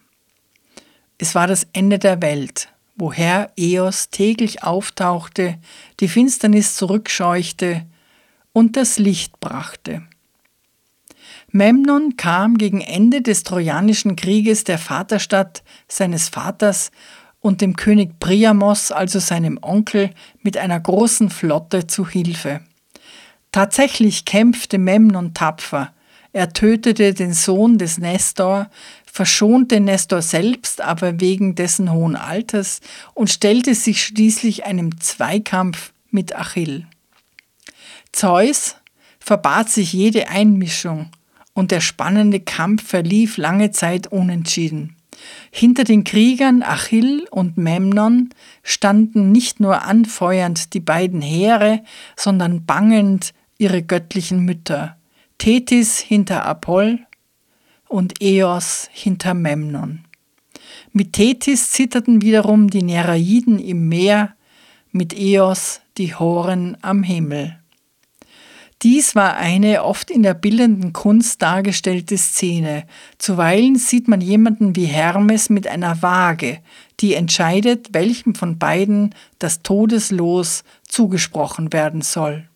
Es 1.17 1.35
war 1.35 1.47
das 1.47 1.67
Ende 1.73 1.99
der 1.99 2.21
Welt, 2.21 2.69
woher 2.95 3.51
Eos 3.57 4.11
täglich 4.11 4.63
auftauchte, 4.63 5.57
die 5.99 6.07
Finsternis 6.07 6.77
zurückscheuchte 6.77 7.85
und 8.53 8.75
das 8.75 8.99
Licht 8.99 9.39
brachte. 9.39 10.03
Memnon 11.51 12.15
kam 12.15 12.57
gegen 12.57 12.81
Ende 12.81 13.21
des 13.21 13.43
Trojanischen 13.43 14.15
Krieges 14.15 14.63
der 14.63 14.77
Vaterstadt 14.77 15.63
seines 15.87 16.29
Vaters 16.29 16.91
und 17.39 17.61
dem 17.61 17.75
König 17.75 18.19
Priamos, 18.19 18.91
also 18.91 19.19
seinem 19.19 19.57
Onkel, 19.61 20.11
mit 20.41 20.57
einer 20.57 20.79
großen 20.79 21.29
Flotte 21.29 21.87
zu 21.87 22.07
Hilfe. 22.07 22.61
Tatsächlich 23.51 24.25
kämpfte 24.25 24.77
Memnon 24.77 25.33
tapfer. 25.33 25.93
Er 26.33 26.53
tötete 26.53 27.15
den 27.15 27.33
Sohn 27.33 27.79
des 27.79 27.97
Nestor, 27.97 28.69
verschonte 29.11 29.79
Nestor 29.79 30.21
selbst 30.21 30.81
aber 30.81 31.19
wegen 31.19 31.55
dessen 31.55 31.91
hohen 31.91 32.15
Alters 32.15 32.81
und 33.15 33.31
stellte 33.31 33.73
sich 33.73 34.03
schließlich 34.03 34.65
einem 34.65 34.99
Zweikampf 35.01 35.93
mit 36.11 36.35
Achill. 36.35 36.85
Zeus 38.11 38.75
verbat 39.19 39.69
sich 39.69 39.93
jede 39.93 40.29
Einmischung 40.29 41.09
und 41.53 41.71
der 41.71 41.81
spannende 41.81 42.39
Kampf 42.39 42.87
verlief 42.87 43.37
lange 43.37 43.71
Zeit 43.71 44.07
unentschieden. 44.07 44.95
Hinter 45.51 45.83
den 45.83 46.03
Kriegern 46.03 46.63
Achill 46.63 47.27
und 47.29 47.57
Memnon 47.57 48.29
standen 48.63 49.31
nicht 49.31 49.59
nur 49.59 49.83
anfeuernd 49.83 50.73
die 50.73 50.79
beiden 50.79 51.21
Heere, 51.21 51.83
sondern 52.15 52.65
bangend 52.65 53.33
ihre 53.57 53.83
göttlichen 53.83 54.45
Mütter. 54.45 54.97
Tethys 55.37 55.99
hinter 55.99 56.45
Apoll 56.45 56.99
und 57.87 58.21
Eos 58.21 58.89
hinter 58.91 59.33
Memnon. 59.33 60.05
Mit 60.91 61.13
Tethys 61.13 61.71
zitterten 61.71 62.21
wiederum 62.21 62.69
die 62.69 62.83
Nereiden 62.83 63.59
im 63.59 63.89
Meer, 63.89 64.35
mit 64.91 65.17
Eos 65.17 65.81
die 65.97 66.15
Horen 66.15 66.77
am 66.81 67.03
Himmel. 67.03 67.58
Dies 68.81 69.13
war 69.13 69.35
eine 69.35 69.83
oft 69.83 70.09
in 70.09 70.23
der 70.23 70.33
bildenden 70.33 70.93
Kunst 70.93 71.41
dargestellte 71.41 72.17
Szene. 72.17 72.85
Zuweilen 73.17 73.75
sieht 73.75 74.07
man 74.07 74.21
jemanden 74.21 74.77
wie 74.77 74.85
Hermes 74.85 75.49
mit 75.49 75.67
einer 75.67 76.01
Waage, 76.01 76.59
die 77.01 77.13
entscheidet, 77.13 77.89
welchem 77.93 78.35
von 78.35 78.57
beiden 78.57 79.13
das 79.37 79.63
Todeslos 79.63 80.63
zugesprochen 80.87 81.73
werden 81.73 82.01
soll. 82.01 82.47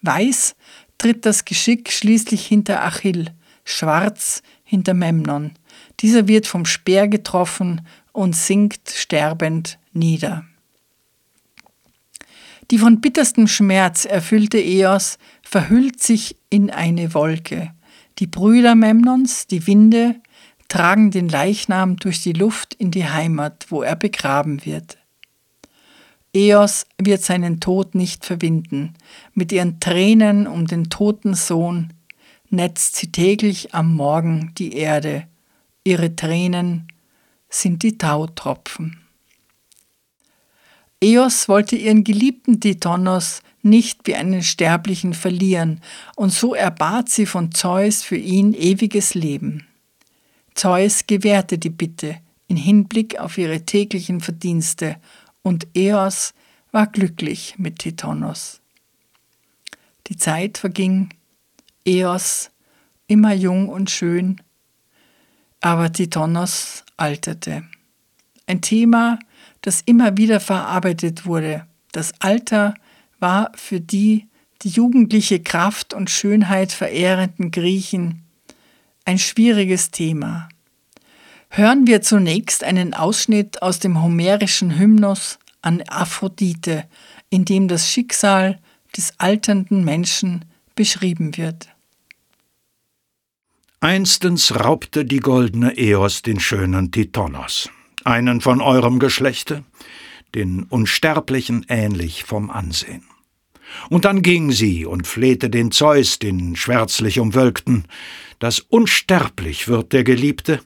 Weiß 0.00 0.56
tritt 0.96 1.26
das 1.26 1.44
Geschick 1.44 1.92
schließlich 1.92 2.46
hinter 2.46 2.82
Achill, 2.82 3.26
schwarz 3.64 4.42
hinter 4.64 4.94
Memnon. 4.94 5.52
Dieser 6.00 6.28
wird 6.28 6.46
vom 6.46 6.64
Speer 6.64 7.08
getroffen 7.08 7.86
und 8.12 8.34
sinkt 8.34 8.88
sterbend 8.88 9.78
nieder. 9.92 10.44
Die 12.70 12.78
von 12.78 13.00
bitterstem 13.00 13.48
Schmerz 13.48 14.04
erfüllte 14.04 14.58
Eos 14.58 15.18
verhüllt 15.42 16.02
sich 16.02 16.36
in 16.50 16.70
eine 16.70 17.14
Wolke. 17.14 17.74
Die 18.18 18.28
Brüder 18.28 18.74
Memnons, 18.74 19.46
die 19.48 19.66
Winde, 19.66 20.20
tragen 20.68 21.10
den 21.10 21.28
Leichnam 21.28 21.96
durch 21.96 22.22
die 22.22 22.32
Luft 22.32 22.74
in 22.74 22.92
die 22.92 23.08
Heimat, 23.08 23.66
wo 23.70 23.82
er 23.82 23.96
begraben 23.96 24.64
wird. 24.64 24.98
Eos 26.32 26.86
wird 26.96 27.22
seinen 27.22 27.58
Tod 27.58 27.96
nicht 27.96 28.24
verwinden. 28.24 28.94
Mit 29.34 29.50
ihren 29.50 29.80
Tränen 29.80 30.46
um 30.46 30.68
den 30.68 30.88
toten 30.90 31.34
Sohn 31.34 31.92
netzt 32.50 32.94
sie 32.96 33.10
täglich 33.10 33.74
am 33.74 33.96
Morgen 33.96 34.52
die 34.58 34.74
Erde. 34.74 35.26
Ihre 35.82 36.14
Tränen 36.14 36.86
sind 37.48 37.82
die 37.82 37.98
Tautropfen. 37.98 38.99
Eos 41.02 41.48
wollte 41.48 41.76
ihren 41.76 42.04
geliebten 42.04 42.60
Tithonus 42.60 43.42
nicht 43.62 44.06
wie 44.06 44.14
einen 44.14 44.42
Sterblichen 44.42 45.14
verlieren, 45.14 45.80
und 46.16 46.32
so 46.32 46.54
erbat 46.54 47.08
sie 47.08 47.26
von 47.26 47.52
Zeus 47.52 48.02
für 48.02 48.16
ihn 48.16 48.52
ewiges 48.54 49.14
Leben. 49.14 49.66
Zeus 50.54 51.06
gewährte 51.06 51.58
die 51.58 51.70
Bitte 51.70 52.18
in 52.48 52.56
Hinblick 52.56 53.18
auf 53.18 53.38
ihre 53.38 53.64
täglichen 53.64 54.20
Verdienste, 54.20 54.96
und 55.42 55.68
Eos 55.74 56.34
war 56.72 56.86
glücklich 56.86 57.54
mit 57.56 57.78
Tithonus. 57.78 58.60
Die 60.08 60.16
Zeit 60.16 60.58
verging, 60.58 61.10
Eos 61.86 62.50
immer 63.06 63.32
jung 63.32 63.68
und 63.68 63.90
schön, 63.90 64.40
aber 65.60 65.92
Titonos 65.92 66.84
alterte. 66.96 67.64
Ein 68.46 68.60
Thema, 68.62 69.18
das 69.62 69.82
immer 69.82 70.16
wieder 70.16 70.40
verarbeitet 70.40 71.26
wurde. 71.26 71.66
Das 71.92 72.12
Alter 72.20 72.74
war 73.18 73.52
für 73.54 73.80
die 73.80 74.26
die 74.62 74.68
jugendliche 74.68 75.40
Kraft 75.40 75.94
und 75.94 76.10
Schönheit 76.10 76.72
verehrenden 76.72 77.50
Griechen 77.50 78.24
ein 79.04 79.18
schwieriges 79.18 79.90
Thema. 79.90 80.48
Hören 81.48 81.86
wir 81.86 82.02
zunächst 82.02 82.62
einen 82.62 82.94
Ausschnitt 82.94 83.62
aus 83.62 83.78
dem 83.78 84.02
homerischen 84.02 84.78
Hymnus 84.78 85.38
an 85.62 85.82
Aphrodite, 85.88 86.84
in 87.28 87.44
dem 87.44 87.68
das 87.68 87.90
Schicksal 87.90 88.58
des 88.96 89.14
alternden 89.18 89.84
Menschen 89.84 90.44
beschrieben 90.76 91.36
wird. 91.36 91.68
Einstens 93.80 94.54
raubte 94.54 95.04
die 95.04 95.20
goldene 95.20 95.76
Eos 95.76 96.22
den 96.22 96.38
schönen 96.38 96.92
Titonos, 96.92 97.70
einen 98.04 98.40
von 98.40 98.60
eurem 98.60 98.98
Geschlechte, 98.98 99.64
den 100.34 100.64
Unsterblichen 100.64 101.66
ähnlich 101.68 102.24
vom 102.24 102.50
Ansehen. 102.50 103.04
Und 103.88 104.04
dann 104.04 104.22
ging 104.22 104.50
sie 104.50 104.84
und 104.84 105.06
flehte 105.06 105.50
den 105.50 105.70
Zeus, 105.70 106.18
den 106.18 106.56
schwärzlich 106.56 107.20
umwölkten, 107.20 107.84
dass 108.38 108.60
unsterblich 108.60 109.68
wird 109.68 109.92
der 109.92 110.04
Geliebte 110.04 110.60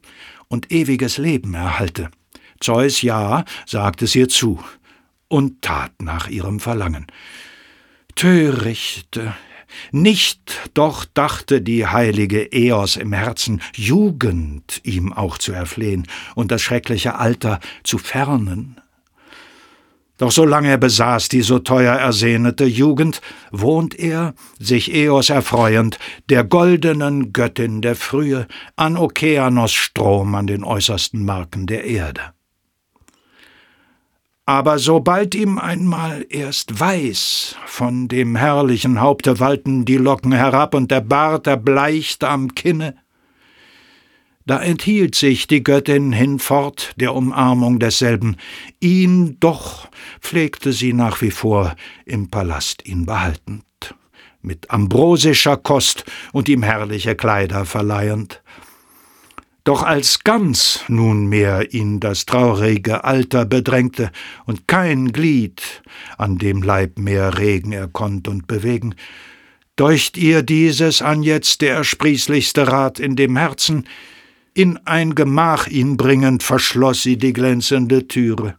und 0.49 0.73
ewiges 0.73 1.19
Leben 1.19 1.55
erhalte. 1.55 2.11
Zeus 2.61 3.03
ja, 3.03 3.45
sagte 3.67 4.07
es 4.07 4.15
ihr 4.15 4.29
zu 4.29 4.63
und 5.29 5.63
tat 5.63 6.01
nach 6.01 6.29
ihrem 6.29 6.61
Verlangen. 6.61 7.07
Törichte, 8.15 9.35
nicht 9.93 10.71
doch 10.75 11.05
dachte 11.05 11.63
die 11.63 11.87
heilige 11.87 12.53
Eos 12.53 12.97
im 12.97 13.13
Herzen, 13.13 13.61
Jugend 13.75 14.81
ihm 14.85 15.13
auch 15.13 15.39
zu 15.39 15.53
erflehen 15.53 16.07
und 16.35 16.51
das 16.51 16.63
schreckliche 16.63 17.19
Alter 17.19 17.61
zu 17.83 17.99
fernen. 17.99 18.81
Doch 20.19 20.31
solange 20.31 20.69
er 20.69 20.79
besaß 20.79 21.29
die 21.29 21.43
so 21.43 21.59
teuer 21.59 21.97
ersehnete 21.97 22.65
Jugend, 22.65 23.21
wohnt 23.51 23.99
er, 23.99 24.35
sich 24.61 24.95
Eos 24.95 25.29
erfreuend, 25.29 25.99
der 26.31 26.45
goldenen 26.45 27.33
Göttin 27.33 27.83
der 27.83 27.97
Frühe, 27.97 28.47
an 28.77 28.97
Okeanos 28.97 29.73
Strom 29.73 30.37
an 30.37 30.47
den 30.47 30.63
äußersten 30.63 31.25
Marken 31.25 31.67
der 31.67 31.85
Erde. 31.85 32.34
Aber 34.47 34.79
sobald 34.79 35.35
ihm 35.35 35.59
einmal 35.59 36.27
erst 36.29 36.79
weiß 36.79 37.57
von 37.65 38.09
dem 38.09 38.37
herrlichen 38.37 39.01
Haupte 39.01 39.41
wallten 39.41 39.87
die 39.87 39.97
Locken 39.97 40.33
herab 40.33 40.75
und 40.75 40.91
der 40.91 41.01
Bart 41.01 41.47
erbleichte 41.47 42.29
am 42.29 42.55
Kinne, 42.55 42.95
da 44.47 44.61
enthielt 44.61 45.15
sich 45.15 45.47
die 45.47 45.63
Göttin 45.63 46.13
hinfort 46.13 46.93
der 46.97 47.15
Umarmung 47.15 47.79
desselben, 47.79 48.37
ihn 48.79 49.39
doch 49.41 49.89
pflegte 50.21 50.75
sie 50.75 50.93
nach 50.93 51.23
wie 51.23 51.31
vor 51.31 51.75
im 52.05 52.29
Palast 52.29 52.87
ihn 52.87 53.07
behaltend, 53.07 53.65
mit 54.43 54.71
ambrosischer 54.71 55.57
Kost 55.57 56.05
und 56.35 56.51
ihm 56.51 56.63
herrliche 56.63 57.17
Kleider 57.17 57.65
verleihend. 57.65 58.43
Doch 59.65 59.83
als 59.83 60.25
ganz 60.25 60.81
nunmehr 60.89 61.73
ihn 61.73 61.99
das 61.99 62.27
traurige 62.27 63.05
Alter 63.05 63.47
bedrängte 63.47 64.13
und 64.45 64.69
kein 64.69 65.11
Glied 65.11 65.83
an 66.19 66.37
dem 66.37 66.63
Leib 66.63 66.99
mehr 66.99 67.39
regen 67.39 67.73
er 67.73 67.89
konnt 67.89 68.29
und 68.29 68.47
bewegen, 68.47 68.95
deucht 69.77 70.19
ihr 70.19 70.43
dieses 70.43 71.01
anjetzt 71.01 71.63
der 71.63 71.77
ersprießlichste 71.77 72.69
Rat 72.69 73.01
in 73.01 73.17
dem 73.17 73.39
Herzen, 73.39 73.89
in 74.53 74.77
ein 74.85 75.15
Gemach 75.15 75.67
ihn 75.67 75.97
bringend 75.97 76.43
verschloss 76.43 77.03
sie 77.03 77.17
die 77.17 77.33
glänzende 77.33 78.07
Türe. 78.07 78.57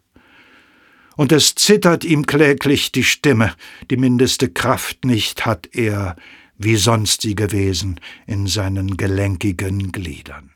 Und 1.15 1.31
es 1.31 1.53
zittert 1.53 2.03
ihm 2.03 2.25
kläglich 2.25 2.91
die 2.91 3.03
Stimme, 3.03 3.53
die 3.91 3.97
mindeste 3.97 4.49
Kraft 4.49 5.05
nicht 5.05 5.45
hat 5.45 5.69
er, 5.71 6.15
wie 6.57 6.77
sonst 6.77 7.21
sie 7.21 7.35
gewesen, 7.35 7.99
in 8.25 8.47
seinen 8.47 8.97
gelenkigen 8.97 9.91
Gliedern. 9.91 10.54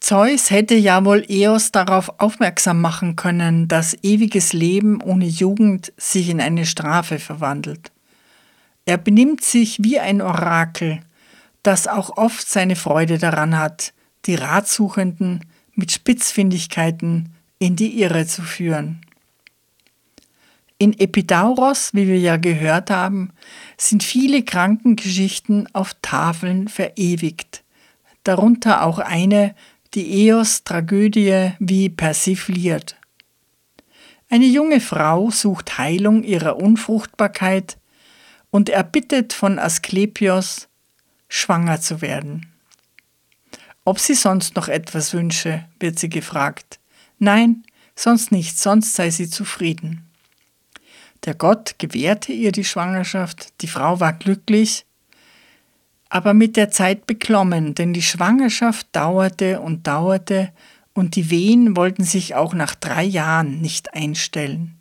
Zeus 0.00 0.50
hätte 0.50 0.74
ja 0.74 1.04
wohl 1.04 1.24
Eos 1.28 1.72
darauf 1.72 2.20
aufmerksam 2.20 2.80
machen 2.80 3.16
können, 3.16 3.68
dass 3.68 3.96
ewiges 4.02 4.52
Leben 4.52 5.02
ohne 5.02 5.26
Jugend 5.26 5.92
sich 5.96 6.28
in 6.28 6.40
eine 6.40 6.66
Strafe 6.66 7.18
verwandelt. 7.18 7.90
Er 8.84 8.96
benimmt 8.96 9.44
sich 9.44 9.82
wie 9.82 9.98
ein 9.98 10.22
Orakel, 10.22 11.00
das 11.62 11.88
auch 11.88 12.16
oft 12.16 12.48
seine 12.48 12.76
Freude 12.76 13.18
daran 13.18 13.58
hat, 13.58 13.92
die 14.24 14.36
Ratsuchenden 14.36 15.44
mit 15.74 15.92
Spitzfindigkeiten 15.92 17.34
in 17.58 17.76
die 17.76 18.00
Irre 18.00 18.26
zu 18.26 18.42
führen. 18.42 19.00
In 20.78 20.96
Epidauros, 20.98 21.92
wie 21.92 22.06
wir 22.06 22.18
ja 22.18 22.36
gehört 22.36 22.90
haben, 22.90 23.30
sind 23.76 24.04
viele 24.04 24.44
Krankengeschichten 24.44 25.68
auf 25.74 25.94
Tafeln 26.02 26.68
verewigt, 26.68 27.64
darunter 28.22 28.84
auch 28.84 29.00
eine, 29.00 29.56
die 29.94 30.26
Eos-Tragödie 30.26 31.52
wie 31.58 31.88
persifliert. 31.88 32.96
Eine 34.30 34.46
junge 34.46 34.80
Frau 34.80 35.30
sucht 35.30 35.78
Heilung 35.78 36.22
ihrer 36.22 36.56
Unfruchtbarkeit 36.56 37.78
und 38.50 38.68
erbittet 38.68 39.32
von 39.32 39.58
Asklepios, 39.58 40.68
schwanger 41.28 41.80
zu 41.80 42.00
werden. 42.02 42.52
Ob 43.84 43.98
sie 43.98 44.14
sonst 44.14 44.54
noch 44.54 44.68
etwas 44.68 45.14
wünsche, 45.14 45.66
wird 45.80 45.98
sie 45.98 46.10
gefragt. 46.10 46.78
Nein, 47.18 47.64
sonst 47.96 48.32
nichts, 48.32 48.62
sonst 48.62 48.94
sei 48.94 49.10
sie 49.10 49.30
zufrieden. 49.30 50.06
Der 51.24 51.34
Gott 51.34 51.76
gewährte 51.78 52.32
ihr 52.32 52.52
die 52.52 52.64
Schwangerschaft, 52.64 53.54
die 53.62 53.66
Frau 53.66 53.98
war 53.98 54.12
glücklich 54.12 54.84
aber 56.08 56.34
mit 56.34 56.56
der 56.56 56.70
Zeit 56.70 57.06
beklommen, 57.06 57.74
denn 57.74 57.92
die 57.92 58.02
Schwangerschaft 58.02 58.88
dauerte 58.92 59.60
und 59.60 59.86
dauerte 59.86 60.52
und 60.94 61.16
die 61.16 61.30
Wehen 61.30 61.76
wollten 61.76 62.04
sich 62.04 62.34
auch 62.34 62.54
nach 62.54 62.74
drei 62.74 63.04
Jahren 63.04 63.60
nicht 63.60 63.94
einstellen. 63.94 64.74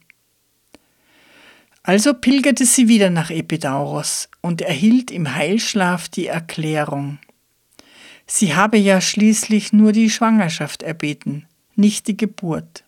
Also 1.83 2.13
pilgerte 2.13 2.65
sie 2.65 2.87
wieder 2.87 3.09
nach 3.09 3.29
Epidauros 3.29 4.29
und 4.41 4.61
erhielt 4.61 5.09
im 5.09 5.35
Heilschlaf 5.35 6.09
die 6.09 6.27
Erklärung. 6.27 7.19
Sie 8.25 8.55
habe 8.55 8.77
ja 8.77 8.99
schließlich 8.99 9.71
nur 9.71 9.93
die 9.93 10.09
Schwangerschaft 10.09 10.83
erbeten, 10.83 11.45
nicht 11.75 12.07
die 12.07 12.17
Geburt. 12.17 12.83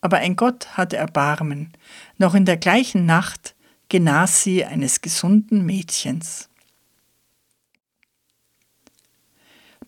Aber 0.00 0.18
ein 0.18 0.36
Gott 0.36 0.76
hatte 0.76 0.96
Erbarmen. 0.96 1.72
Noch 2.18 2.34
in 2.34 2.44
der 2.44 2.56
gleichen 2.56 3.06
Nacht 3.06 3.54
genas 3.88 4.42
sie 4.42 4.64
eines 4.64 5.00
gesunden 5.00 5.64
Mädchens. 5.64 6.48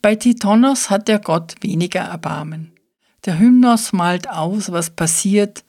Bei 0.06 0.14
Titonos 0.14 0.88
hat 0.88 1.08
der 1.08 1.18
Gott 1.18 1.56
weniger 1.62 2.02
Erbarmen. 2.02 2.70
Der 3.24 3.40
Hymnos 3.40 3.92
malt 3.92 4.30
aus, 4.30 4.70
was 4.70 4.90
passiert, 4.90 5.64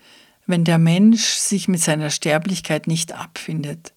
wenn 0.45 0.63
der 0.63 0.77
Mensch 0.77 1.23
sich 1.23 1.67
mit 1.67 1.81
seiner 1.81 2.11
Sterblichkeit 2.11 2.85
nicht 2.85 3.13
abfindet. 3.13 3.95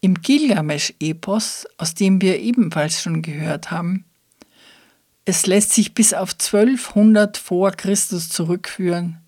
Im 0.00 0.22
Gilgamesch-Epos, 0.22 1.66
aus 1.76 1.92
dem 1.92 2.22
wir 2.22 2.38
ebenfalls 2.38 3.02
schon 3.02 3.20
gehört 3.20 3.70
haben, 3.70 4.06
es 5.26 5.44
lässt 5.44 5.74
sich 5.74 5.92
bis 5.92 6.14
auf 6.14 6.32
1200 6.32 7.36
vor 7.36 7.72
Christus 7.72 8.30
zurückführen, 8.30 9.18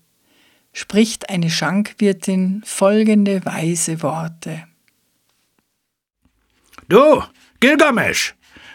spricht 0.73 1.29
eine 1.29 1.51
Schankwirtin 1.51 2.63
folgende 2.65 3.45
weise 3.45 4.01
Worte. 4.01 4.63
Du, 6.89 7.21
Gilgamesch, 7.59 8.33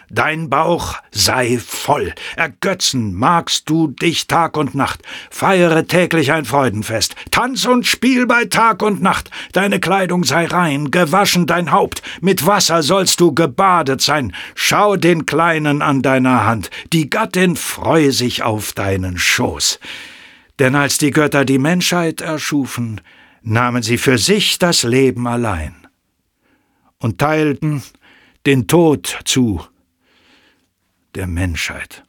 Dein 0.09 0.49
Bauch 0.49 0.95
sei 1.11 1.59
voll. 1.59 2.13
Ergötzen 2.37 3.13
magst 3.13 3.69
du 3.69 3.87
dich 3.87 4.27
Tag 4.27 4.55
und 4.55 4.73
Nacht. 4.73 5.01
Feiere 5.29 5.85
täglich 5.85 6.31
ein 6.31 6.45
Freudenfest. 6.45 7.15
Tanz 7.29 7.65
und 7.65 7.85
spiel 7.85 8.25
bei 8.25 8.45
Tag 8.45 8.81
und 8.83 9.01
Nacht. 9.01 9.29
Deine 9.51 9.81
Kleidung 9.81 10.23
sei 10.23 10.45
rein, 10.45 10.91
gewaschen 10.91 11.45
dein 11.45 11.73
Haupt. 11.73 12.01
Mit 12.21 12.45
Wasser 12.45 12.83
sollst 12.83 13.19
du 13.19 13.33
gebadet 13.33 14.01
sein. 14.01 14.33
Schau 14.55 14.95
den 14.95 15.25
Kleinen 15.25 15.81
an 15.81 16.01
deiner 16.01 16.45
Hand. 16.45 16.69
Die 16.93 17.09
Gattin 17.09 17.57
freue 17.57 18.13
sich 18.13 18.43
auf 18.43 18.71
deinen 18.71 19.17
Schoß. 19.17 19.79
Denn 20.59 20.75
als 20.75 20.97
die 20.97 21.11
Götter 21.11 21.43
die 21.43 21.59
Menschheit 21.59 22.21
erschufen, 22.21 23.01
nahmen 23.41 23.83
sie 23.83 23.97
für 23.97 24.17
sich 24.17 24.57
das 24.57 24.83
Leben 24.83 25.27
allein 25.27 25.75
und 26.99 27.19
teilten 27.19 27.83
den 28.45 28.67
Tod 28.67 29.19
zu 29.25 29.61
der 31.17 31.27
Menschheit. 31.27 32.03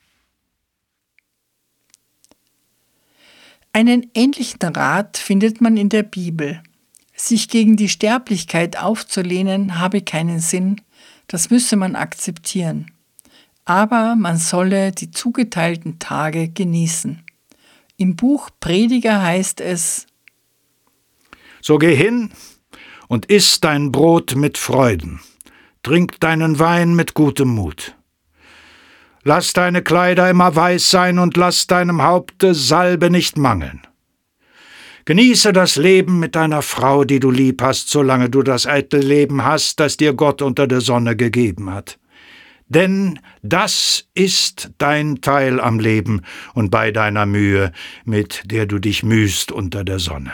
Einen 3.72 4.10
ähnlichen 4.14 4.62
Rat 4.62 5.16
findet 5.16 5.60
man 5.60 5.76
in 5.76 5.88
der 5.88 6.02
Bibel. 6.02 6.62
Sich 7.14 7.48
gegen 7.48 7.76
die 7.76 7.88
Sterblichkeit 7.88 8.78
aufzulehnen, 8.78 9.78
habe 9.78 10.02
keinen 10.02 10.40
Sinn, 10.40 10.80
das 11.26 11.50
müsse 11.50 11.76
man 11.76 11.96
akzeptieren. 11.96 12.92
Aber 13.64 14.14
man 14.14 14.38
solle 14.38 14.92
die 14.92 15.10
zugeteilten 15.10 15.98
Tage 15.98 16.48
genießen. 16.48 17.22
Im 17.96 18.14
Buch 18.14 18.50
Prediger 18.60 19.22
heißt 19.22 19.60
es 19.60 20.06
So 21.60 21.78
geh 21.78 21.94
hin 21.94 22.30
und 23.08 23.26
iss 23.26 23.60
dein 23.60 23.90
Brot 23.90 24.36
mit 24.36 24.58
Freuden, 24.58 25.20
trink 25.82 26.20
deinen 26.20 26.58
Wein 26.58 26.94
mit 26.94 27.14
gutem 27.14 27.48
Mut. 27.48 27.97
Lass 29.28 29.52
deine 29.52 29.82
Kleider 29.82 30.30
immer 30.30 30.56
weiß 30.56 30.90
sein 30.90 31.18
und 31.18 31.36
lass 31.36 31.66
deinem 31.66 32.00
Haupte 32.00 32.54
Salbe 32.54 33.10
nicht 33.10 33.36
mangeln. 33.36 33.82
Genieße 35.04 35.52
das 35.52 35.76
Leben 35.76 36.18
mit 36.18 36.34
deiner 36.34 36.62
Frau, 36.62 37.04
die 37.04 37.20
du 37.20 37.30
lieb 37.30 37.60
hast, 37.60 37.90
solange 37.90 38.30
du 38.30 38.42
das 38.42 38.66
eitle 38.66 39.00
Leben 39.00 39.44
hast, 39.44 39.80
das 39.80 39.98
dir 39.98 40.14
Gott 40.14 40.40
unter 40.40 40.66
der 40.66 40.80
Sonne 40.80 41.14
gegeben 41.14 41.68
hat. 41.68 41.98
Denn 42.68 43.18
das 43.42 44.08
ist 44.14 44.70
dein 44.78 45.20
Teil 45.20 45.60
am 45.60 45.78
Leben 45.78 46.22
und 46.54 46.70
bei 46.70 46.90
deiner 46.90 47.26
Mühe, 47.26 47.72
mit 48.06 48.44
der 48.46 48.64
du 48.64 48.78
dich 48.78 49.02
mühst 49.02 49.52
unter 49.52 49.84
der 49.84 49.98
Sonne. 49.98 50.32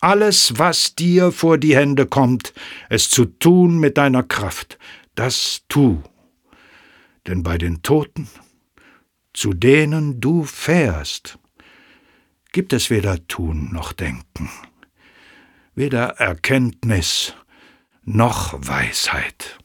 Alles, 0.00 0.52
was 0.58 0.94
dir 0.94 1.32
vor 1.32 1.56
die 1.56 1.74
Hände 1.74 2.04
kommt, 2.04 2.52
es 2.90 3.08
zu 3.08 3.24
tun 3.24 3.78
mit 3.78 3.96
deiner 3.96 4.24
Kraft, 4.24 4.78
das 5.14 5.62
tu. 5.70 6.02
Denn 7.26 7.42
bei 7.42 7.58
den 7.58 7.82
Toten, 7.82 8.28
zu 9.32 9.52
denen 9.52 10.20
du 10.20 10.44
fährst, 10.44 11.38
gibt 12.52 12.72
es 12.72 12.90
weder 12.90 13.26
Tun 13.28 13.70
noch 13.72 13.92
Denken, 13.92 14.50
weder 15.74 16.18
Erkenntnis 16.18 17.34
noch 18.04 18.54
Weisheit. 18.66 19.58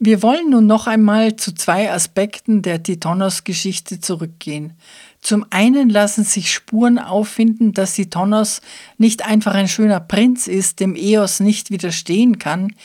Wir 0.00 0.22
wollen 0.22 0.50
nun 0.50 0.66
noch 0.66 0.86
einmal 0.86 1.34
zu 1.34 1.52
zwei 1.52 1.90
Aspekten 1.90 2.62
der 2.62 2.84
Titonos-Geschichte 2.84 3.98
zurückgehen. 3.98 4.74
Zum 5.20 5.44
einen 5.50 5.90
lassen 5.90 6.22
sich 6.22 6.52
Spuren 6.52 7.00
auffinden, 7.00 7.72
dass 7.72 7.94
Titonos 7.94 8.60
nicht 8.96 9.26
einfach 9.26 9.54
ein 9.54 9.66
schöner 9.66 9.98
Prinz 9.98 10.46
ist, 10.46 10.78
dem 10.78 10.94
Eos 10.94 11.40
nicht 11.40 11.72
widerstehen 11.72 12.38
kann, 12.38 12.76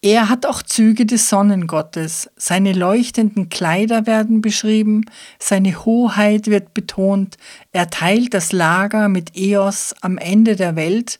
er 0.00 0.28
hat 0.28 0.46
auch 0.46 0.62
Züge 0.62 1.06
des 1.06 1.28
Sonnengottes. 1.28 2.30
Seine 2.36 2.72
leuchtenden 2.72 3.48
Kleider 3.48 4.06
werden 4.06 4.40
beschrieben, 4.40 5.04
seine 5.38 5.84
Hoheit 5.84 6.46
wird 6.46 6.72
betont, 6.72 7.36
er 7.72 7.90
teilt 7.90 8.34
das 8.34 8.52
Lager 8.52 9.08
mit 9.08 9.36
Eos 9.36 9.94
am 10.00 10.16
Ende 10.18 10.54
der 10.54 10.76
Welt 10.76 11.18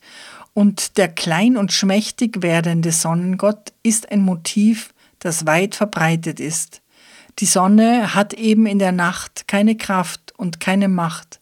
und 0.53 0.97
der 0.97 1.09
klein 1.09 1.57
und 1.57 1.73
schmächtig 1.73 2.41
werdende 2.41 2.91
Sonnengott 2.91 3.73
ist 3.83 4.11
ein 4.11 4.21
Motiv, 4.21 4.93
das 5.19 5.45
weit 5.45 5.75
verbreitet 5.75 6.39
ist. 6.39 6.81
Die 7.39 7.45
Sonne 7.45 8.15
hat 8.15 8.33
eben 8.33 8.65
in 8.65 8.79
der 8.79 8.91
Nacht 8.91 9.47
keine 9.47 9.75
Kraft 9.75 10.33
und 10.37 10.59
keine 10.59 10.87
Macht. 10.87 11.39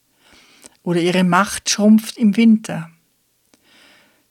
Oder 0.83 1.01
ihre 1.01 1.23
Macht 1.23 1.69
schrumpft 1.69 2.17
im 2.17 2.37
Winter. 2.37 2.89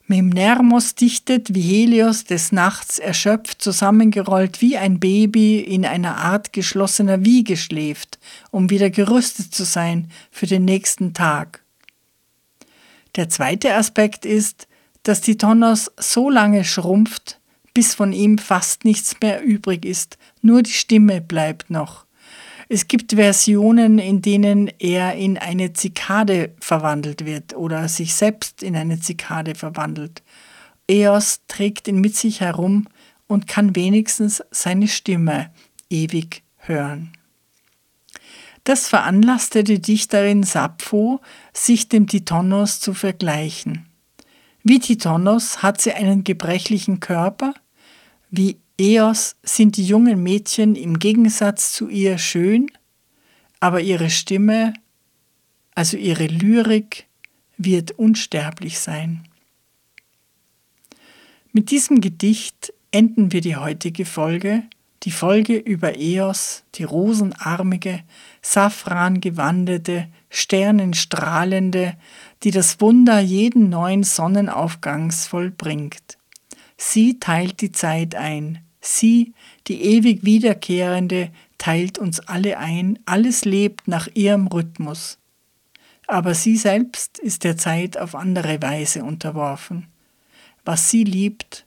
Memnermos 0.09 0.95
dichtet, 0.95 1.53
wie 1.53 1.63
Helios 1.63 2.25
des 2.25 2.53
Nachts 2.53 3.01
erschöpft 3.01 3.61
zusammengerollt 3.61 4.61
wie 4.61 4.77
ein 4.77 5.01
Baby 5.01 5.59
in 5.59 5.85
einer 5.85 6.17
Art 6.19 6.53
geschlossener 6.53 7.25
Wiege 7.25 7.57
schläft, 7.57 8.21
um 8.53 8.71
wieder 8.71 8.91
gerüstet 8.91 9.53
zu 9.53 9.65
sein 9.65 10.11
für 10.31 10.47
den 10.47 10.65
nächsten 10.65 11.13
Tag. 11.13 11.65
Der 13.17 13.29
zweite 13.29 13.75
Aspekt 13.75 14.25
ist, 14.25 14.69
dass 15.03 15.23
Titonos 15.23 15.91
so 15.99 16.31
lange 16.31 16.65
schrumpft, 16.65 17.41
bis 17.75 17.95
von 17.95 18.13
ihm 18.13 18.39
fast 18.39 18.85
nichts 18.85 19.17
mehr 19.21 19.43
übrig 19.43 19.85
ist, 19.85 20.19
nur 20.41 20.63
die 20.63 20.71
Stimme 20.71 21.21
bleibt 21.21 21.69
noch. 21.69 22.06
Es 22.69 22.89
gibt 22.89 23.13
Versionen, 23.13 23.99
in 23.99 24.23
denen 24.23 24.69
er 24.79 25.15
in 25.15 25.39
eine 25.39 25.73
Zikade 25.73 26.55
verwandelt 26.59 27.25
wird 27.25 27.55
oder 27.55 27.89
sich 27.89 28.15
selbst 28.15 28.63
in 28.63 28.75
eine 28.75 28.99
Zikade 28.99 29.55
verwandelt. 29.55 30.23
Eos 30.89 31.41
trägt 31.47 31.87
ihn 31.87 32.01
mit 32.01 32.17
sich 32.17 32.41
herum 32.41 32.89
und 33.29 33.47
kann 33.47 33.77
wenigstens 33.77 34.43
seine 34.51 34.89
Stimme 34.89 35.51
ewig 35.91 36.43
hören. 36.59 37.13
Das 38.65 38.89
veranlasste 38.89 39.63
die 39.63 39.81
Dichterin 39.81 40.43
Sappho, 40.43 41.21
sich 41.53 41.89
dem 41.89 42.09
Titonos 42.09 42.81
zu 42.81 42.95
vergleichen. 42.95 43.87
Wie 44.65 44.81
Titonos 44.81 45.63
hat 45.63 45.81
sie 45.81 45.93
einen 45.93 46.25
gebrechlichen 46.25 46.99
Körper, 46.99 47.55
wie 48.31 48.59
Eos 48.79 49.37
sind 49.43 49.79
die 49.79 49.87
jungen 49.87 50.23
Mädchen 50.23 50.77
im 50.77 50.99
Gegensatz 50.99 51.73
zu 51.73 51.89
ihr 51.89 52.19
schön, 52.19 52.71
aber 53.59 53.81
ihre 53.81 54.11
Stimme, 54.11 54.75
also 55.75 55.97
ihre 55.97 56.27
Lyrik, 56.27 57.07
wird 57.57 57.93
unsterblich 57.93 58.79
sein. 58.79 59.27
Mit 61.53 61.71
diesem 61.71 62.03
Gedicht 62.03 62.75
enden 62.91 63.33
wir 63.33 63.41
die 63.41 63.57
heutige 63.57 64.05
Folge, 64.05 64.65
die 65.05 65.11
Folge 65.11 65.57
über 65.57 65.97
Eos, 65.97 66.65
die 66.75 66.85
rosenarmige, 66.85 68.03
safrangewandete, 68.43 70.09
sternenstrahlende, 70.29 71.97
die 72.43 72.51
das 72.51 72.79
Wunder 72.83 73.21
jeden 73.21 73.71
neuen 73.71 74.03
Sonnenaufgangs 74.03 75.27
vollbringt. 75.27 76.19
Sie 76.77 77.19
teilt 77.19 77.63
die 77.63 77.73
Zeit 77.73 78.15
ein, 78.15 78.66
Sie, 78.87 79.33
die 79.67 79.83
ewig 79.83 80.25
Wiederkehrende, 80.25 81.31
teilt 81.59 81.99
uns 81.99 82.21
alle 82.21 82.59
ein, 82.59 82.99
alles 83.05 83.45
lebt 83.45 83.89
nach 83.89 84.09
ihrem 84.15 84.47
Rhythmus. 84.47 85.19
Aber 86.07 86.35
sie 86.35 86.57
selbst 86.57 87.19
ist 87.19 87.43
der 87.43 87.57
Zeit 87.57 87.99
auf 87.99 88.15
andere 88.15 88.63
Weise 88.63 89.03
unterworfen. 89.03 89.89
Was 90.65 90.89
sie 90.91 91.03
liebt, 91.03 91.67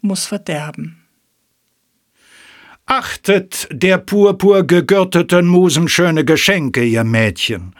muss 0.00 0.26
verderben. 0.26 1.02
Achtet 2.86 3.68
der 3.72 3.98
purpur 3.98 4.64
gegürteten 4.64 5.46
Musen 5.46 5.88
schöne 5.88 6.24
Geschenke, 6.24 6.84
ihr 6.84 7.04
Mädchen. 7.04 7.74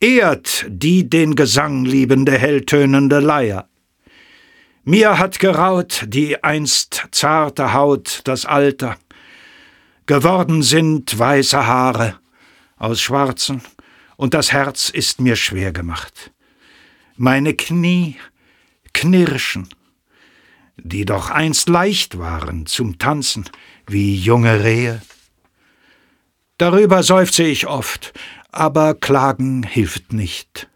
Ehrt 0.00 0.66
die 0.68 1.08
den 1.08 1.36
Gesang 1.36 1.84
liebende 1.84 2.36
helltönende 2.36 3.20
Leier. 3.20 3.68
Mir 4.84 5.20
hat 5.20 5.38
geraut 5.38 6.04
die 6.08 6.42
einst 6.42 7.06
zarte 7.12 7.72
Haut, 7.72 8.20
das 8.24 8.46
Alter. 8.46 8.96
Geworden 10.06 10.64
sind 10.64 11.16
weiße 11.16 11.66
Haare 11.66 12.18
aus 12.78 13.00
schwarzen, 13.00 13.62
und 14.16 14.34
das 14.34 14.50
Herz 14.52 14.88
ist 14.88 15.20
mir 15.20 15.36
schwer 15.36 15.72
gemacht. 15.72 16.32
Meine 17.16 17.54
Knie 17.54 18.16
knirschen, 18.92 19.68
die 20.76 21.04
doch 21.04 21.30
einst 21.30 21.68
leicht 21.68 22.18
waren 22.18 22.66
zum 22.66 22.98
Tanzen 22.98 23.48
wie 23.86 24.16
junge 24.16 24.64
Rehe. 24.64 25.00
Darüber 26.58 27.04
seufze 27.04 27.44
ich 27.44 27.68
oft, 27.68 28.12
aber 28.50 28.94
Klagen 28.94 29.62
hilft 29.62 30.12
nicht. 30.12 30.68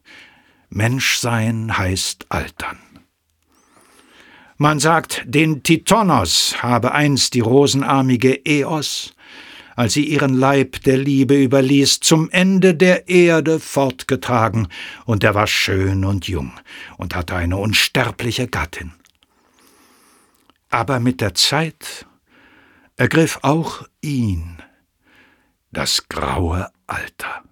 Menschsein 0.69 1.77
heißt 1.77 2.27
altern. 2.29 2.86
Man 4.59 4.81
sagt, 4.81 5.23
den 5.27 5.63
Titonos 5.63 6.63
habe 6.63 6.93
einst 6.93 7.35
die 7.35 7.41
rosenarmige 7.41 8.41
Eos, 8.47 9.15
als 9.75 9.93
sie 9.93 10.05
ihren 10.05 10.33
Leib 10.33 10.81
der 10.85 10.97
Liebe 10.97 11.37
überließ, 11.37 12.01
zum 12.01 12.31
Ende 12.31 12.75
der 12.75 13.07
Erde 13.09 13.61
fortgetragen, 13.61 14.69
und 15.05 15.23
er 15.23 15.35
war 15.35 15.47
schön 15.47 16.07
und 16.07 16.27
jung 16.27 16.53
und 16.97 17.15
hatte 17.15 17.37
eine 17.37 17.59
unsterbliche 17.59 18.49
Gattin. 18.49 18.93
Aber 20.71 21.01
mit 21.01 21.21
der 21.21 21.35
Zeit 21.35 22.07
ergriff 22.97 23.39
auch 23.43 23.87
ihn 24.01 24.57
das 25.71 26.09
graue 26.09 26.71
Alter. 26.87 27.45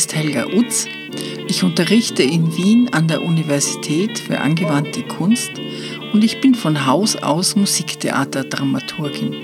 Ist 0.00 0.16
Helga 0.16 0.46
Utz. 0.46 0.86
Ich 1.46 1.62
unterrichte 1.62 2.22
in 2.22 2.56
Wien 2.56 2.88
an 2.90 3.06
der 3.06 3.20
Universität 3.22 4.18
für 4.18 4.40
angewandte 4.40 5.02
Kunst 5.02 5.50
und 6.14 6.24
ich 6.24 6.40
bin 6.40 6.54
von 6.54 6.86
Haus 6.86 7.16
aus 7.16 7.54
Musiktheaterdramaturgin. 7.54 9.34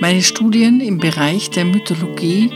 Meine 0.00 0.20
Studien 0.20 0.82
im 0.82 0.98
Bereich 0.98 1.48
der 1.48 1.64
Mythologie 1.64 2.50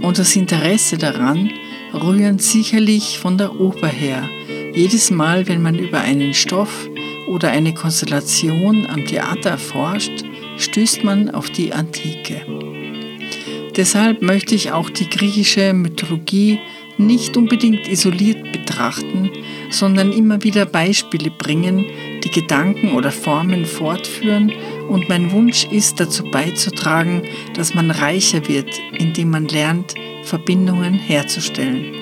und 0.00 0.18
das 0.18 0.36
Interesse 0.36 0.96
daran 0.96 1.50
rühren 1.92 2.38
sicherlich 2.38 3.18
von 3.18 3.36
der 3.36 3.60
Oper 3.60 3.88
her. 3.88 4.26
Jedes 4.72 5.10
Mal, 5.10 5.48
wenn 5.48 5.60
man 5.60 5.78
über 5.78 6.00
einen 6.00 6.32
Stoff 6.32 6.88
oder 7.28 7.50
eine 7.50 7.74
Konstellation 7.74 8.86
am 8.86 9.04
Theater 9.04 9.50
erforscht, 9.50 10.24
stößt 10.56 11.04
man 11.04 11.28
auf 11.30 11.50
die 11.50 11.74
Antike. 11.74 12.77
Deshalb 13.76 14.22
möchte 14.22 14.54
ich 14.54 14.72
auch 14.72 14.90
die 14.90 15.08
griechische 15.08 15.72
Mythologie 15.72 16.58
nicht 16.98 17.36
unbedingt 17.36 17.88
isoliert 17.88 18.52
betrachten, 18.52 19.30
sondern 19.70 20.12
immer 20.12 20.42
wieder 20.42 20.66
Beispiele 20.66 21.30
bringen, 21.30 21.86
die 22.24 22.30
Gedanken 22.30 22.92
oder 22.92 23.12
Formen 23.12 23.64
fortführen 23.64 24.52
und 24.88 25.08
mein 25.08 25.30
Wunsch 25.30 25.64
ist 25.64 26.00
dazu 26.00 26.24
beizutragen, 26.24 27.22
dass 27.54 27.74
man 27.74 27.90
reicher 27.90 28.48
wird, 28.48 28.80
indem 28.98 29.30
man 29.30 29.46
lernt, 29.46 29.94
Verbindungen 30.24 30.94
herzustellen. 30.94 31.94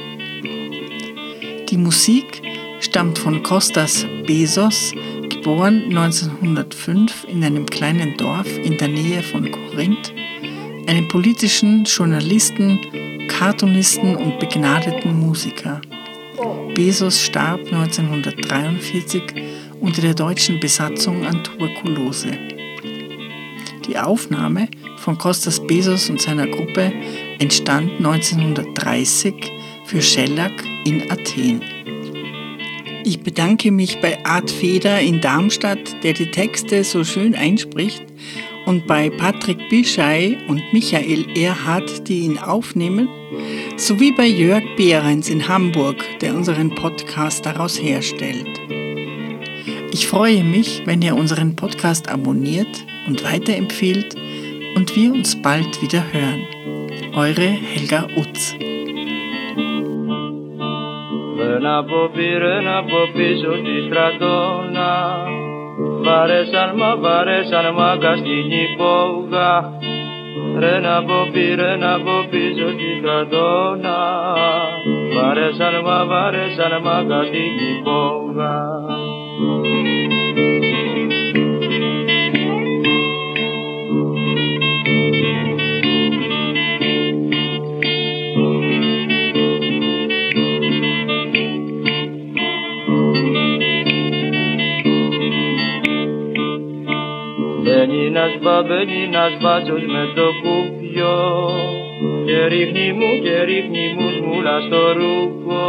Die 1.68 1.76
Musik 1.76 2.42
stammt 2.80 3.18
von 3.18 3.42
Kostas 3.42 4.06
Bezos, 4.26 4.92
geboren 5.28 5.84
1905 5.88 7.26
in 7.28 7.44
einem 7.44 7.66
kleinen 7.66 8.16
Dorf 8.16 8.48
in 8.58 8.78
der 8.78 8.88
Nähe 8.88 9.22
von 9.22 9.50
Korinth, 9.50 10.12
einem 10.86 11.08
politischen 11.08 11.84
Journalisten, 11.84 12.78
Cartoonisten 13.28 14.16
und 14.16 14.38
begnadeten 14.38 15.18
Musiker. 15.18 15.80
Bezos 16.74 17.20
starb 17.20 17.60
1943 17.60 19.22
unter 19.80 20.02
der 20.02 20.14
deutschen 20.14 20.60
Besatzung 20.60 21.24
an 21.26 21.42
Tuberkulose. 21.42 22.38
Die 23.86 23.98
Aufnahme 23.98 24.68
von 24.96 25.16
Kostas 25.18 25.64
Bezos 25.66 26.10
und 26.10 26.20
seiner 26.20 26.46
Gruppe 26.46 26.92
entstand 27.38 27.92
1930 27.98 29.34
für 29.84 30.02
Schellack 30.02 30.64
in 30.84 31.10
Athen. 31.10 31.62
Ich 33.04 33.20
bedanke 33.20 33.70
mich 33.70 34.00
bei 34.00 34.24
Art 34.24 34.50
Feder 34.50 35.00
in 35.00 35.20
Darmstadt, 35.20 36.02
der 36.02 36.12
die 36.12 36.30
Texte 36.30 36.82
so 36.82 37.04
schön 37.04 37.36
einspricht, 37.36 38.05
und 38.66 38.86
bei 38.86 39.08
Patrick 39.08 39.68
Bischei 39.70 40.36
und 40.48 40.62
Michael 40.72 41.24
Erhardt, 41.36 42.08
die 42.08 42.20
ihn 42.20 42.38
aufnehmen, 42.38 43.08
sowie 43.76 44.12
bei 44.12 44.26
Jörg 44.26 44.64
Behrens 44.76 45.30
in 45.30 45.48
Hamburg, 45.48 46.04
der 46.20 46.34
unseren 46.34 46.74
Podcast 46.74 47.46
daraus 47.46 47.80
herstellt. 47.80 48.60
Ich 49.92 50.08
freue 50.08 50.44
mich, 50.44 50.82
wenn 50.84 51.00
ihr 51.00 51.16
unseren 51.16 51.56
Podcast 51.56 52.10
abonniert 52.10 52.84
und 53.06 53.24
weiterempfehlt 53.24 54.14
und 54.74 54.94
wir 54.94 55.12
uns 55.12 55.40
bald 55.40 55.80
wieder 55.80 56.02
hören. 56.12 56.44
Eure 57.14 57.48
Helga 57.48 58.08
Utz. 58.16 58.56
Râna 61.38 61.82
popi, 61.82 62.38
râna 62.38 62.82
popi, 62.82 63.40
jos 63.40 63.60
din 63.64 65.35
Βαρέσαν 66.06 66.72
μα 66.76 66.96
βαρέσαν 66.96 67.66
μα 67.76 67.94
στην 67.94 68.50
υπόγα. 68.64 69.52
Ρε 70.58 70.78
να 70.80 70.96
από 70.96 71.28
πήρε 71.32 71.76
να 71.76 71.94
από 71.94 72.26
πίσω 72.30 72.66
τη 72.78 72.88
στρατόνα 72.98 73.98
Βαρέσαν 75.14 75.74
μα 75.84 76.04
βαρέσαν 76.04 76.72
μα 76.84 77.24
στην 77.28 77.54
υπόγα 77.72 78.54
ένας 98.16 98.38
μπαμπένι, 98.42 99.02
ένας 99.02 99.32
μπάτσος 99.40 99.82
με 99.94 100.04
το 100.14 100.26
κουπιό. 100.42 101.20
Και 102.26 102.46
ρίχνει 102.46 102.92
μου 102.92 103.10
και 103.22 103.42
ρίχνει 103.42 103.94
μου 103.96 104.08
σμούλα 104.16 104.60
στο 104.60 104.92
ρούχο. 104.92 105.64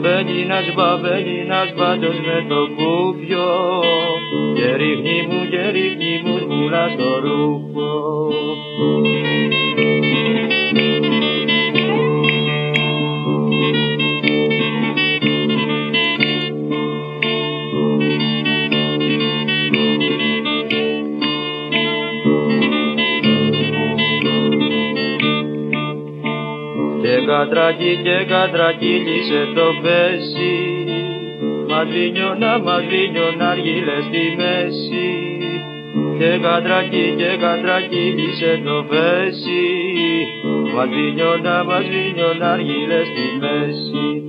Μπαίνει 0.00 0.40
ένας 0.40 0.66
μπαμπένι, 0.74 1.34
ένας 1.46 1.68
μπάτσος 1.76 2.18
με 2.26 2.38
το 2.48 2.60
κουπιό 2.76 3.61
κατρακί 27.52 28.00
και 28.02 28.24
κατρακύλισε 28.28 29.52
το 29.54 29.66
πέσι. 29.82 30.54
Μαδρίνιωνα, 31.68 32.58
μαδρίνιωνα 32.58 33.48
αργύλε 33.50 33.96
στη 34.08 34.24
μέση. 34.36 35.08
Και 36.18 36.38
κατρακί 36.42 37.14
και 37.16 37.36
κατρακύλισε 37.40 38.60
το 38.64 38.84
πέσι. 38.88 39.64
Μαδρίνιωνα, 40.74 41.64
μαδρίνιωνα 41.64 42.52
αργύλε 42.52 43.00
στη 43.10 43.26
μέση 43.40 44.21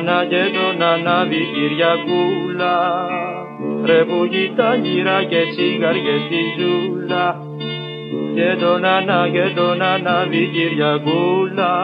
νάνα 0.00 0.24
και 0.24 0.42
τον 0.54 0.82
ανάβει 0.82 1.48
Κυριακούλα 1.54 3.06
Ρε 3.84 4.04
που 4.04 4.28
τα 4.56 4.74
γύρα 4.74 5.24
και 5.24 5.42
τσιγαριές 5.50 6.20
στη 6.26 6.42
ζούλα. 6.58 7.38
Και 8.34 8.56
τον 8.60 8.84
ανά 8.84 9.28
και 9.32 9.52
τον 9.54 9.82
ανάβει 9.82 10.50
Κυριακούλα 10.52 11.74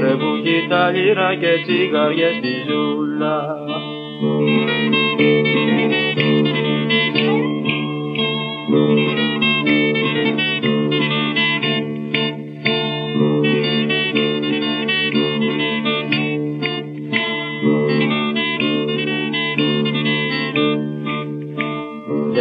Ρε 0.00 0.14
που 0.20 0.32
τα 0.68 0.90
γύρα 0.90 1.34
και 1.34 1.52
τσιγαριές 1.64 2.34
στη 2.36 2.52
ζούλα 2.68 3.56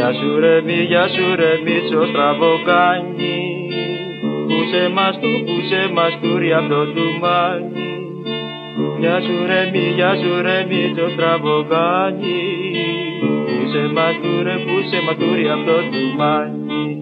Γεια 0.07 0.15
σου 0.15 0.39
ρε 0.39 0.61
μη, 0.61 0.73
γεια 0.73 1.07
σου 1.07 1.35
ρε 1.35 1.51
μίτσο 1.63 2.05
στραβοκάνι 2.05 3.39
Πούσε 4.47 4.89
μας 4.93 5.19
του, 5.19 5.43
πούσε 5.45 5.89
μας 5.93 6.17
του 6.21 6.37
ρε 6.37 6.53
αυτό 6.55 6.85
του 6.85 7.05
μάνι 7.21 7.89
Γεια 8.99 9.19
σου 9.21 9.45
ρε 9.47 9.69
μη, 9.71 9.91
γεια 9.95 10.15
σου 10.15 10.41
ρε 10.41 10.65
μίτσο 10.69 11.09
στραβοκάνι 11.09 12.41
Πούσε 13.45 13.89
μας 13.93 14.15
του 14.21 14.43
ρε, 14.43 14.55
πούσε 14.65 15.01
μας 15.05 15.15
του 15.15 15.29
ρε 15.35 15.51
αυτό 15.51 15.77
του 15.91 16.03
μάνι 16.17 16.97